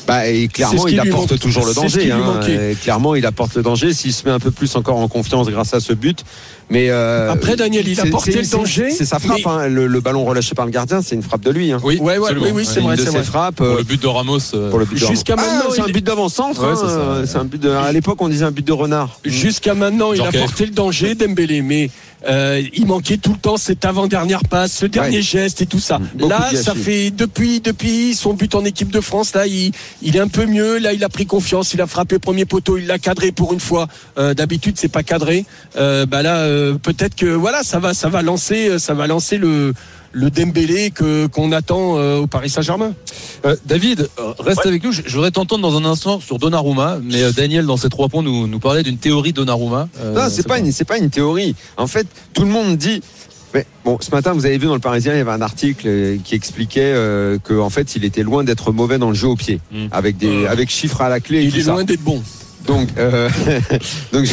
Bah, 0.06 0.26
et 0.26 0.49
clairement, 0.49 0.87
il 0.88 0.99
apporte 1.00 1.30
manque. 1.32 1.40
toujours 1.40 1.66
le 1.66 1.75
danger. 1.75 2.11
hein. 2.11 2.40
clairement, 2.82 3.14
il 3.14 3.25
apporte 3.26 3.54
le 3.54 3.62
danger 3.62 3.92
s'il 3.92 4.12
se 4.12 4.25
met 4.26 4.30
un 4.32 4.40
peu 4.40 4.50
plus 4.50 4.75
encore 4.75 4.97
en 4.99 5.06
confiance 5.08 5.49
grâce 5.49 5.75
à 5.75 5.80
ce 5.80 5.92
but. 5.92 6.25
Mais 6.70 6.90
euh, 6.90 7.30
Après, 7.30 7.56
Daniel, 7.56 7.88
il 7.88 7.98
a 8.00 8.04
porté 8.06 8.32
le 8.32 8.46
danger, 8.46 8.90
C'est 8.90 9.04
sa 9.06 9.18
frappe. 9.18 9.38
mais- 9.38 9.50
hein. 9.50 9.68
Le, 9.68 9.87
le 9.87 10.00
ballon 10.00 10.25
relâché 10.25 10.54
par 10.54 10.66
le 10.66 10.70
gardien, 10.70 11.00
c'est 11.00 11.14
une 11.14 11.22
frappe 11.22 11.42
de 11.42 11.50
lui. 11.50 11.72
hein. 11.72 11.80
Oui, 11.82 11.96
Ouais, 11.98 12.18
ouais, 12.18 12.28
absolument. 12.28 12.46
oui, 12.46 12.52
oui, 12.56 12.66
c'est 12.70 12.80
vrai, 12.80 12.96
c'est 12.96 13.04
ses 13.04 13.10
vrai. 13.10 13.22
frappes. 13.22 13.54
Pour 13.56 13.66
euh, 13.66 13.76
le 13.78 13.84
but 13.84 14.00
de 14.02 14.06
Ramos. 14.06 14.38
euh, 14.54 14.68
pour 14.70 14.78
le 14.78 14.84
but 14.84 15.00
de 15.00 15.06
Jusqu'à 15.06 15.34
Ah, 15.38 15.40
maintenant, 15.40 15.70
c'est 15.75 15.80
un 15.80 15.87
il- 15.87 15.92
but 15.94 16.04
d'avant-centre. 16.04 16.60
Ouais, 16.62 16.68
hein, 16.72 16.75
c'est 16.76 16.87
ça, 16.88 16.92
euh, 16.98 17.20
ouais. 17.22 17.26
c'est 17.26 17.38
un 17.38 17.44
but 17.44 17.60
de. 17.62 17.70
À 17.70 17.90
l'époque, 17.92 18.20
on 18.20 18.28
disait 18.28 18.44
un 18.44 18.50
but 18.50 18.66
de 18.66 18.72
renard. 18.72 19.18
Jusqu'à 19.25 19.75
maintenant, 19.75 20.12
il 20.12 20.20
a 20.20 20.30
porté 20.30 20.66
le 20.66 20.72
danger, 20.72 21.14
Dembélé, 21.14 21.62
mais 21.62 21.90
euh, 22.28 22.60
il 22.75 22.84
manquait 22.87 23.16
tout 23.16 23.32
le 23.32 23.38
temps 23.38 23.56
cette 23.56 23.84
avant-dernière 23.84 24.42
passe, 24.44 24.72
ce 24.72 24.87
dernier 24.87 25.16
Ouais. 25.18 25.22
geste 25.22 25.62
et 25.62 25.66
tout 25.66 25.78
ça. 25.78 26.00
Beaucoup 26.14 26.28
là, 26.30 26.50
ça 26.54 26.75
fait 26.75 27.10
depuis 27.10 27.60
depuis 27.60 28.14
son 28.14 28.34
but 28.34 28.54
en 28.54 28.64
équipe 28.64 28.90
de 28.90 29.00
France, 29.00 29.34
là, 29.34 29.46
il, 29.46 29.72
il 30.02 30.16
est 30.16 30.20
un 30.20 30.28
peu 30.28 30.44
mieux. 30.44 30.78
Là, 30.78 30.92
il 30.92 31.02
a 31.04 31.08
pris 31.08 31.25
confiance, 31.26 31.72
il 31.75 31.80
a 31.80 31.87
frappé 31.87 32.18
premier 32.18 32.44
poteau, 32.44 32.76
il 32.76 32.87
l'a 32.87 32.98
cadré 32.98 33.32
pour 33.32 33.52
une 33.54 33.60
fois. 33.60 33.87
Euh, 34.18 34.34
D'habitude, 34.34 34.75
c'est 34.78 34.88
pas 34.88 35.02
cadré. 35.02 35.44
Euh, 35.76 36.04
bah 36.06 36.22
là, 36.22 36.38
euh, 36.58 36.74
peut-être 36.74 37.14
que 37.14 37.26
voilà, 37.26 37.62
ça 37.62 37.78
va, 37.78 37.94
ça 37.94 38.08
va 38.08 38.22
lancer, 38.22 38.78
ça 38.78 38.94
va 38.94 39.06
lancer 39.06 39.38
le 39.38 39.72
le 40.12 40.30
Dembélé 40.30 40.90
que 40.90 41.26
qu'on 41.26 41.52
attend 41.52 41.98
euh, 41.98 42.16
au 42.16 42.26
Paris 42.26 42.48
Saint-Germain. 42.48 42.94
Euh, 43.44 43.56
David, 43.66 44.08
euh, 44.18 44.32
reste 44.38 44.60
Ouais. 44.60 44.68
avec 44.68 44.82
nous. 44.82 44.90
Je 44.90 45.02
je 45.04 45.14
voudrais 45.14 45.30
t'entendre 45.30 45.62
dans 45.70 45.76
un 45.76 45.84
instant 45.84 46.18
sur 46.18 46.38
Donnarumma, 46.38 46.98
mais 47.02 47.22
euh, 47.22 47.30
Daniel, 47.32 47.66
dans 47.66 47.76
ses 47.76 47.90
trois 47.90 48.08
points, 48.08 48.22
nous, 48.22 48.46
nous 48.46 48.58
parlait 48.58 48.82
d'une 48.82 48.96
théorie 48.96 49.32
Donnarumma. 49.34 49.88
Euh, 50.00 50.14
Non, 50.14 50.28
c'est 50.30 50.46
pas, 50.48 50.58
une, 50.58 50.72
c'est 50.72 50.86
pas 50.86 50.96
une 50.98 51.10
théorie. 51.10 51.54
En 51.76 51.86
fait, 51.86 52.06
tout 52.32 52.42
le 52.42 52.48
monde 52.48 52.76
dit. 52.78 53.02
Mais 53.54 53.64
bon, 53.84 53.96
ce 54.00 54.10
matin, 54.10 54.32
vous 54.32 54.44
avez 54.46 54.56
vu 54.58 54.66
dans 54.66 54.74
le 54.74 54.80
Parisien, 54.80 55.12
il 55.14 55.18
y 55.18 55.20
avait 55.20 55.30
un 55.30 55.40
article 55.42 55.84
euh, 55.86 56.16
qui 56.24 56.34
expliquait 56.34 56.80
euh, 56.94 57.38
que 57.42 57.54
en 57.58 57.70
fait, 57.70 57.94
il 57.96 58.04
était 58.04 58.22
loin 58.22 58.44
d'être 58.44 58.72
mauvais 58.72 58.98
dans 58.98 59.08
le 59.10 59.14
jeu 59.14 59.28
au 59.28 59.36
pied, 59.36 59.60
Mm. 59.72 59.86
avec 59.90 60.16
des, 60.16 60.46
avec 60.46 60.70
chiffres 60.70 61.00
à 61.02 61.08
la 61.10 61.20
clé. 61.20 61.38
et 61.40 61.44
Il 61.44 61.52
tout 61.52 61.58
est 61.58 61.62
ça. 61.64 61.72
loin 61.72 61.84
d'être 61.84 62.02
bon. 62.02 62.22
Donc, 62.68 62.88
euh, 62.98 63.28
donc 64.12 64.26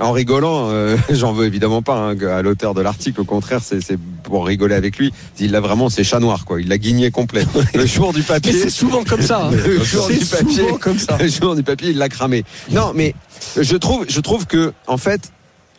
en 0.00 0.10
rigolant, 0.12 0.68
euh, 0.70 0.96
j'en 1.10 1.32
veux 1.32 1.46
évidemment 1.46 1.80
pas 1.82 1.96
hein, 1.96 2.16
à 2.28 2.42
l'auteur 2.42 2.74
de 2.74 2.80
l'article. 2.82 3.20
Au 3.20 3.24
contraire, 3.24 3.60
c'est 3.62 3.78
pour 4.24 4.44
rigoler 4.44 4.74
avec 4.74 4.98
lui. 4.98 5.12
Il 5.38 5.54
a 5.56 5.60
vraiment, 5.60 5.88
c'est 5.88 6.02
chat 6.04 6.18
noir, 6.20 6.44
quoi. 6.44 6.60
Il 6.60 6.68
l'a 6.68 6.78
guigné 6.78 7.10
complet. 7.12 7.46
Le 7.74 7.86
jour 7.86 8.12
du 8.12 8.22
papier. 8.22 8.52
c'est 8.52 8.70
souvent 8.70 9.04
comme 9.04 9.22
ça. 9.22 9.44
hein. 9.46 9.50
Le 9.66 9.82
jour 9.84 10.08
du 10.08 10.18
papier. 10.18 10.56
souvent 10.64 10.78
comme 10.78 10.98
ça. 10.98 11.16
Le 11.20 11.28
jour 11.28 11.54
du 11.54 11.62
papier, 11.62 11.90
il 11.90 11.98
l'a 11.98 12.08
cramé. 12.08 12.44
Non, 12.72 12.92
mais 12.94 13.14
je 13.58 13.76
trouve, 13.76 14.04
je 14.08 14.20
trouve 14.20 14.46
que, 14.46 14.72
en 14.88 14.96
fait, 14.98 15.30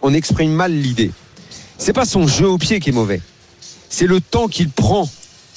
on 0.01 0.13
exprime 0.13 0.51
mal 0.53 0.71
l'idée. 0.71 1.11
C'est 1.77 1.93
pas 1.93 2.05
son 2.05 2.25
jeu 2.25 2.47
au 2.47 2.57
pied 2.57 2.79
qui 2.79 2.89
est 2.89 2.93
mauvais. 2.93 3.21
C'est 3.89 4.07
le 4.07 4.21
temps 4.21 4.47
qu'il 4.47 4.69
prend 4.69 5.09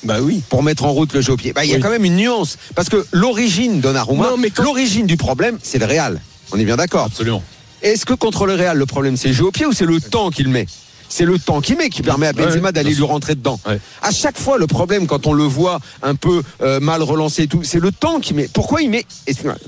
Bah 0.03 0.17
oui. 0.21 0.43
pour 0.49 0.63
mettre 0.65 0.85
en 0.85 0.91
route 0.93 1.13
le 1.15 1.21
jeu 1.21 1.33
au 1.33 1.37
pied. 1.37 1.53
Bah, 1.53 1.65
il 1.65 1.71
y 1.71 1.75
a 1.75 1.77
Oui. 1.77 1.83
quand 1.83 1.91
même 1.91 2.05
une 2.05 2.17
nuance. 2.17 2.59
Parce 2.75 2.89
que 2.89 3.07
l'origine 3.13 3.81
Donnarumma, 3.81 4.31
l'origine 4.59 5.07
du 5.07 5.17
problème, 5.17 5.59
c'est 5.63 5.79
le 5.79 5.87
Real. 5.87 6.21
On 6.53 6.59
est 6.59 6.65
bien 6.65 6.77
d'accord. 6.77 7.05
Absolument. 7.07 7.43
Est-ce 7.83 8.05
que 8.05 8.15
contre 8.15 8.47
le 8.47 8.55
Real, 8.55 8.77
le 8.77 8.87
problème, 8.87 9.17
c'est 9.17 9.29
le 9.29 9.35
jeu 9.35 9.45
au 9.47 9.51
pied 9.53 9.67
ou 9.67 9.73
c'est 9.73 9.87
le 9.87 10.01
temps 10.01 10.31
qu'il 10.31 10.49
met? 10.49 10.67
C'est 11.13 11.25
le 11.25 11.41
temps 11.41 11.61
qu'il 11.61 11.77
met 11.77 11.89
qui 11.89 12.03
permet 12.03 12.29
à 12.29 12.33
Benzema 12.33 12.69
Ouais, 12.69 12.73
d'aller 12.73 12.95
lui 12.95 13.03
rentrer 13.03 13.35
dedans. 13.35 13.59
Ouais. 13.67 13.81
À 14.01 14.13
chaque 14.13 14.39
fois, 14.39 14.59
le 14.59 14.69
problème, 14.69 15.09
quand 15.09 15.27
on 15.27 15.33
le 15.33 15.43
voit 15.43 15.81
un 16.05 16.15
peu 16.15 16.41
euh, 16.63 16.79
mal 16.79 17.03
relancé 17.03 17.43
et 17.43 17.47
tout, 17.49 17.63
c'est 17.65 17.81
le 17.81 17.91
temps 17.91 18.21
qu'il 18.21 18.37
met. 18.37 18.49
Pourquoi 18.53 18.81
il 18.81 18.91
met 18.91 19.05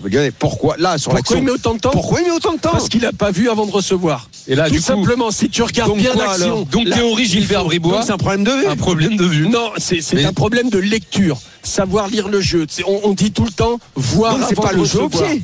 Lionel, 0.05 0.33
Pourquoi 0.39 0.77
là 0.79 0.99
sur 0.99 1.11
Pourquoi 1.11 1.39
il 1.39 1.43
met 1.43 1.51
autant 1.51 1.75
de 1.75 1.81
temps? 1.81 1.91
Pourquoi 1.91 2.21
il 2.21 2.27
met 2.27 2.31
autant 2.33 2.53
de 2.53 2.61
temps? 2.61 2.71
Parce 2.71 2.89
qu'il 2.89 3.01
n'a 3.01 3.12
pas 3.12 3.33
vu 3.33 3.51
avant 3.51 3.67
de 3.67 3.73
recevoir. 3.73 4.29
Et 4.47 4.55
là, 4.55 4.67
Tout 4.67 4.75
du 4.75 4.79
coup, 4.79 4.85
simplement, 4.85 5.33
si 5.33 5.49
tu 5.51 5.62
regardes 5.65 5.91
donc 5.91 5.99
bien 5.99 6.15
l'action. 6.15 6.62
donc 6.71 6.87
là, 6.87 6.95
théorie 6.95 7.25
Gilbert 7.25 7.65
Bribois, 7.65 8.03
c'est 8.07 8.12
un 8.12 8.19
problème 8.19 8.45
de 8.45 8.53
vue. 8.53 8.67
un 8.69 8.77
problème 8.77 9.17
de 9.17 9.25
vue. 9.25 9.49
Non, 9.49 9.71
c'est 9.79 9.99
Mais- 10.15 10.25
un 10.25 10.33
problème 10.33 10.71
de 10.71 10.79
lecture. 10.79 11.41
Savoir 11.65 12.07
lire 12.09 12.29
le 12.29 12.41
jeu. 12.41 12.67
On, 12.87 13.01
on 13.05 13.12
dit 13.15 13.33
tout 13.33 13.45
le 13.45 13.51
temps 13.51 13.79
voir 13.97 14.39
Donc 14.39 14.53
avant 14.53 14.62
pas 14.62 14.73
de 14.75 14.79
le 14.79 14.85
jeu 14.85 15.03
au 15.03 15.09
pied. 15.09 15.43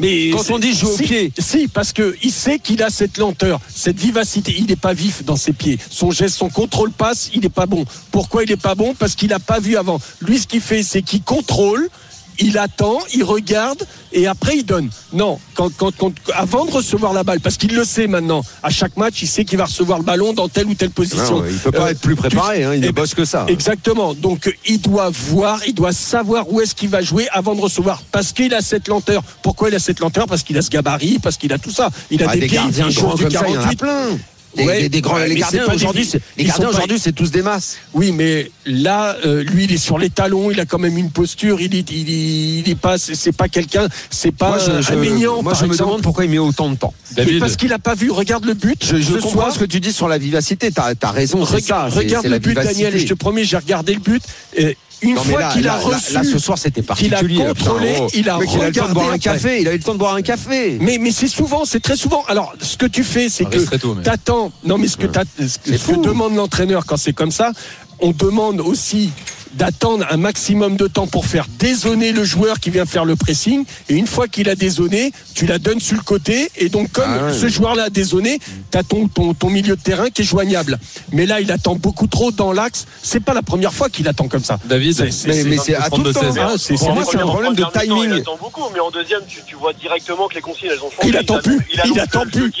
Mais 0.00 0.30
Quand 0.30 0.50
on 0.50 0.58
dit 0.58 0.78
au 0.82 0.96
si, 0.96 1.02
pied. 1.02 1.32
Si, 1.38 1.68
parce 1.68 1.92
que 1.92 2.16
il 2.22 2.32
sait 2.32 2.58
qu'il 2.58 2.82
a 2.82 2.90
cette 2.90 3.18
lenteur, 3.18 3.60
cette 3.68 3.98
vivacité. 3.98 4.54
Il 4.56 4.66
n'est 4.66 4.76
pas 4.76 4.94
vif 4.94 5.24
dans 5.24 5.36
ses 5.36 5.52
pieds. 5.52 5.78
Son 5.90 6.10
geste, 6.10 6.36
son 6.36 6.48
contrôle 6.48 6.90
passe, 6.90 7.30
il 7.34 7.40
n'est 7.40 7.48
pas 7.48 7.66
bon. 7.66 7.84
Pourquoi 8.10 8.44
il 8.44 8.50
n'est 8.50 8.56
pas 8.56 8.74
bon? 8.74 8.94
Parce 8.94 9.14
qu'il 9.14 9.28
n'a 9.28 9.38
pas 9.38 9.60
vu 9.60 9.76
avant. 9.76 10.00
Lui, 10.20 10.38
ce 10.38 10.46
qu'il 10.46 10.60
fait, 10.60 10.82
c'est 10.82 11.02
qu'il 11.02 11.22
contrôle. 11.22 11.88
Il 12.38 12.58
attend, 12.58 12.98
il 13.14 13.22
regarde 13.24 13.86
et 14.12 14.26
après 14.26 14.56
il 14.56 14.64
donne. 14.64 14.90
Non, 15.12 15.38
quand, 15.54 15.70
quand, 15.76 15.94
quand- 15.96 16.12
avant 16.34 16.64
de 16.64 16.70
recevoir 16.70 17.12
la 17.12 17.22
balle, 17.24 17.40
parce 17.40 17.56
qu'il 17.56 17.74
le 17.74 17.84
sait 17.84 18.06
maintenant. 18.06 18.42
À 18.62 18.70
chaque 18.70 18.96
match, 18.96 19.22
il 19.22 19.28
sait 19.28 19.44
qu'il 19.44 19.58
va 19.58 19.66
recevoir 19.66 19.98
le 19.98 20.04
ballon 20.04 20.32
dans 20.32 20.48
telle 20.48 20.66
ou 20.66 20.74
telle 20.74 20.90
position. 20.90 21.38
Non, 21.40 21.44
il 21.48 21.56
peut 21.58 21.70
pas 21.72 21.86
Euh, 21.86 21.90
être 21.90 22.00
plus 22.00 22.16
préparé. 22.16 22.64
hein, 22.64 22.74
il 22.74 22.80
ne 22.80 22.90
bosse 22.90 23.14
que 23.14 23.24
ça. 23.24 23.46
Exactement. 23.48 24.14
Donc 24.14 24.48
euh, 24.48 24.52
il 24.66 24.80
doit 24.80 25.10
voir, 25.10 25.60
il 25.66 25.74
doit 25.74 25.92
savoir 25.92 26.50
où 26.52 26.60
est-ce 26.60 26.74
qu'il 26.74 26.88
va 26.88 27.02
jouer 27.02 27.28
avant 27.30 27.54
de 27.54 27.60
recevoir. 27.60 28.02
Parce 28.12 28.32
qu'il 28.32 28.52
a 28.54 28.60
cette 28.62 28.88
lenteur. 28.88 29.22
Pourquoi 29.42 29.68
il 29.68 29.74
a 29.74 29.78
cette 29.78 30.00
lenteur? 30.00 30.26
Parce 30.26 30.42
qu'il 30.42 30.58
a 30.58 30.62
ce 30.62 30.70
gabarit, 30.70 31.18
parce 31.20 31.36
qu'il 31.36 31.52
a 31.52 31.58
tout 31.58 31.70
ça. 31.70 31.90
Il 32.10 32.22
a 32.22 32.26
Ah, 32.28 32.34
des, 32.34 32.40
des 32.40 32.46
pieds, 32.46 32.56
gardiens 32.58 32.86
il 32.88 32.94
change 32.94 33.14
du 33.16 33.22
comme 33.24 33.32
ça, 33.32 33.44
il 33.46 33.54
y 33.54 33.56
en 33.56 33.60
a 33.60 33.62
48. 33.74 33.78
plein. 33.78 34.18
Des, 34.56 34.64
Ouais, 34.64 34.82
des- 34.82 34.88
des 34.88 35.00
grands, 35.00 35.16
ouais, 35.16 35.28
les 35.28 35.34
gardiens 35.34 35.64
aujourd'hui, 35.72 36.08
les 36.36 36.44
gardiens 36.44 36.68
aujourd'hui, 36.68 36.98
c'est 37.00 37.12
tous 37.12 37.30
des 37.32 37.42
masses. 37.42 37.76
Oui, 37.92 38.12
mais 38.12 38.50
là, 38.66 39.16
euh, 39.26 39.42
lui, 39.42 39.64
il 39.64 39.72
est 39.72 39.78
sur 39.78 39.98
les 39.98 40.10
talons. 40.10 40.50
Il 40.50 40.60
a 40.60 40.64
quand 40.64 40.78
même 40.78 40.96
une 40.96 41.10
posture. 41.10 41.60
Il 41.60 41.74
est, 41.74 41.90
il 41.90 42.08
est, 42.08 42.60
il 42.60 42.68
est 42.70 42.74
pas, 42.78 42.96
c'est 42.96 43.14
c'est 43.16 43.32
pas 43.32 43.48
quelqu'un, 43.48 43.88
c'est 44.10 44.30
pas 44.30 44.50
Moi, 44.50 44.58
je, 44.58 44.64
je- 44.82 44.94
moi, 45.42 45.52
par 45.52 45.54
je 45.60 45.66
me 45.66 45.76
demande 45.76 46.02
pourquoi 46.02 46.24
il 46.24 46.30
met 46.30 46.38
autant 46.38 46.70
de 46.70 46.76
temps. 46.76 46.94
David, 47.16 47.40
parce 47.40 47.56
qu'il 47.56 47.72
a 47.72 47.78
pas 47.80 47.94
vu. 47.94 48.10
Regarde 48.10 48.44
le 48.44 48.54
but. 48.54 48.84
Je, 48.84 48.96
je 48.96 49.02
ce 49.02 49.12
comprends 49.14 49.30
soir. 49.30 49.52
ce 49.54 49.58
que 49.58 49.64
tu 49.64 49.80
dis 49.80 49.92
sur 49.92 50.06
la 50.08 50.18
vivacité. 50.18 50.70
T'as 50.70 50.92
as 51.02 51.10
raison. 51.10 51.44
c'est 51.44 51.54
Rega- 51.56 51.66
ça, 51.66 51.88
c'est- 51.90 51.98
regarde 51.98 52.22
c'est 52.22 52.28
le 52.28 52.34
la 52.34 52.38
but, 52.38 52.48
vivacité. 52.50 52.82
Daniel. 52.84 52.98
Je 53.00 53.06
te 53.06 53.14
promets, 53.14 53.44
j'ai 53.44 53.56
regardé 53.56 53.94
le 53.94 54.00
but. 54.00 54.22
Et 54.56 54.76
une 55.04 55.14
Non, 55.14 55.22
fois 55.22 55.40
là, 55.40 55.52
qu'il 55.52 55.68
a 55.68 55.76
là, 55.76 55.78
reçu, 55.78 56.12
là, 56.14 56.24
ce 56.24 56.38
soir, 56.38 56.58
c'était 56.58 56.82
qu'il 56.82 57.12
a 57.14 57.18
particulier. 57.18 57.44
contrôlé, 57.44 57.92
Putain, 57.92 58.04
oh. 58.04 58.10
il 58.14 58.28
a 58.28 58.38
Mec, 58.38 58.48
il 58.52 58.60
a 58.60 58.64
eu 58.64 58.66
le 58.68 58.74
temps 58.74 58.88
de 58.88 58.94
boire 58.94 59.10
un 59.10 59.18
café. 59.18 59.60
Il 59.60 59.68
a 59.68 59.72
eu 59.72 59.76
le 59.76 59.82
temps 59.82 59.92
de 59.92 59.98
boire 59.98 60.14
un 60.14 60.22
café. 60.22 60.78
Mais, 60.80 60.98
mais 60.98 61.10
c'est 61.10 61.28
souvent, 61.28 61.64
c'est 61.64 61.80
très 61.80 61.96
souvent. 61.96 62.24
Alors, 62.26 62.54
ce 62.60 62.76
que 62.76 62.86
tu 62.86 63.04
fais, 63.04 63.28
c'est 63.28 63.44
que 63.44 63.58
t'attends. 64.02 64.50
Non, 64.64 64.78
mais 64.78 64.88
ce 64.88 64.96
que, 64.96 65.06
ce 65.06 65.58
que, 65.58 66.00
demande 66.04 66.34
l'entraîneur 66.34 66.86
quand 66.86 66.96
c'est 66.96 67.12
comme 67.12 67.30
ça, 67.30 67.52
on 68.00 68.12
demande 68.12 68.60
aussi 68.60 69.10
d'attendre 69.56 70.06
un 70.10 70.16
maximum 70.16 70.76
de 70.76 70.86
temps 70.86 71.06
pour 71.06 71.26
faire 71.26 71.46
dézoner 71.58 72.12
le 72.12 72.24
joueur 72.24 72.60
qui 72.60 72.70
vient 72.70 72.86
faire 72.86 73.04
le 73.04 73.16
pressing. 73.16 73.64
Et 73.88 73.94
une 73.94 74.06
fois 74.06 74.28
qu'il 74.28 74.48
a 74.48 74.54
dézoné, 74.54 75.12
tu 75.34 75.46
la 75.46 75.58
donnes 75.58 75.80
sur 75.80 75.96
le 75.96 76.02
côté. 76.02 76.50
Et 76.56 76.68
donc, 76.68 76.90
comme 76.92 77.04
Ah 77.06 77.26
ouais. 77.26 77.32
ce 77.32 77.48
joueur-là 77.48 77.84
a 77.84 77.90
dézoné, 77.90 78.38
tu 78.70 78.78
as 78.78 78.82
ton, 78.82 79.08
ton, 79.08 79.34
ton 79.34 79.50
milieu 79.50 79.76
de 79.76 79.80
terrain 79.80 80.10
qui 80.10 80.22
est 80.22 80.24
joignable. 80.24 80.78
Mais 81.12 81.26
là, 81.26 81.40
il 81.40 81.50
attend 81.52 81.74
beaucoup 81.76 82.06
trop 82.06 82.30
dans 82.32 82.52
l'axe. 82.52 82.86
C'est 83.02 83.20
pas 83.20 83.34
la 83.34 83.42
première 83.42 83.72
fois 83.72 83.88
qu'il 83.88 84.08
attend 84.08 84.28
comme 84.28 84.44
ça. 84.44 84.58
David, 84.64 84.94
C'est- 84.96 85.10
c'est- 85.10 85.28
Mais, 85.28 85.44
mais 85.44 85.56
c'est 85.58 85.74
à 85.76 85.88
tout 85.90 86.02
le 86.02 86.12
temps. 86.12 86.20
32-16. 86.20 86.38
Ah, 86.40 86.54
c'est- 86.58 86.74
un 86.74 87.26
problème 87.26 87.54
de 87.54 87.62
première 87.62 87.70
mi-temps, 87.72 87.80
Il 87.84 87.88
timing. 88.08 88.20
attend 88.20 88.36
beaucoup, 88.40 88.62
mais 88.72 88.80
en 88.80 88.90
deuxième, 88.90 89.20
tu, 89.28 89.38
tu 89.46 89.54
vois 89.56 89.72
directement 89.72 90.28
que 90.28 90.34
les 90.34 90.40
consignes, 90.40 90.70
elles 90.72 90.78
ont 90.82 90.90
changé. 90.90 91.08
Il 91.08 91.16
attend 91.16 91.38
plus. 91.40 91.60
Il 91.84 92.00
attend 92.00 92.26
plus. 92.26 92.52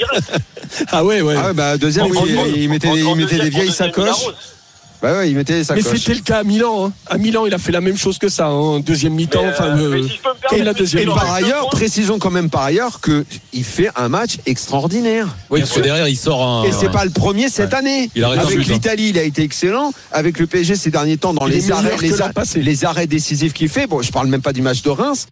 Ah 0.90 1.04
ouais, 1.04 1.20
ouais. 1.20 1.34
Ah 1.36 1.48
ouais, 1.48 1.52
bah, 1.54 1.76
deuxième, 1.76 2.06
En- 2.06 2.10
en- 2.20 2.26
il, 2.26 2.62
il 2.62 2.68
mettait, 2.68 2.88
il 2.94 3.26
des 3.26 3.50
vieilles 3.50 3.72
sacoches. 3.72 4.26
Bah 5.04 5.18
ouais, 5.18 5.28
il 5.28 5.36
mettait 5.36 5.60
Mais 5.74 5.82
c'était 5.82 6.14
le 6.14 6.20
cas 6.20 6.38
à 6.38 6.44
Milan. 6.44 6.86
hein. 6.86 6.92
À 7.08 7.18
Milan, 7.18 7.44
il 7.44 7.52
a 7.52 7.58
fait 7.58 7.72
la 7.72 7.82
même 7.82 7.98
chose 7.98 8.16
que 8.16 8.30
ça. 8.30 8.46
hein, 8.46 8.52
En 8.52 8.80
deuxième 8.80 9.12
mi-temps. 9.12 9.44
Enfin, 9.46 9.76
euh, 9.76 9.98
euh, 9.98 10.08
si 10.08 10.56
et 10.56 10.62
la 10.62 10.72
deuxième 10.72 11.02
Et 11.02 11.04
par 11.04 11.30
ailleurs, 11.30 11.68
précisons 11.68 12.18
quand 12.18 12.30
même 12.30 12.48
par 12.48 12.62
ailleurs 12.62 13.00
que 13.00 13.26
il 13.52 13.64
fait 13.64 13.90
un 13.96 14.08
match 14.08 14.38
extraordinaire. 14.46 15.28
Oui, 15.50 15.60
parce 15.60 15.72
que 15.72 15.80
derrière, 15.80 16.08
il 16.08 16.16
sort 16.16 16.42
un. 16.42 16.64
Et 16.64 16.72
c'est 16.72 16.90
pas 16.90 17.04
le 17.04 17.10
premier 17.10 17.50
cette 17.50 17.74
année. 17.74 18.08
Il 18.14 18.24
Avec 18.24 18.60
hein. 18.60 18.62
l'Italie, 18.66 19.10
il 19.10 19.18
a 19.18 19.24
été 19.24 19.42
excellent. 19.42 19.92
Avec 20.10 20.38
le 20.38 20.46
PSG 20.46 20.74
ces 20.74 20.90
derniers 20.90 21.18
temps, 21.18 21.34
dans 21.34 21.44
les 21.44 21.70
arrêts, 21.70 21.98
les 22.56 22.84
arrêts 22.86 23.06
décisifs 23.06 23.52
qu'il 23.52 23.68
fait. 23.68 23.86
Bon, 23.86 24.00
je 24.00 24.10
parle 24.10 24.28
même 24.28 24.40
pas 24.40 24.54
du 24.54 24.62
match 24.62 24.80
de 24.80 24.88
Reims. 24.88 25.26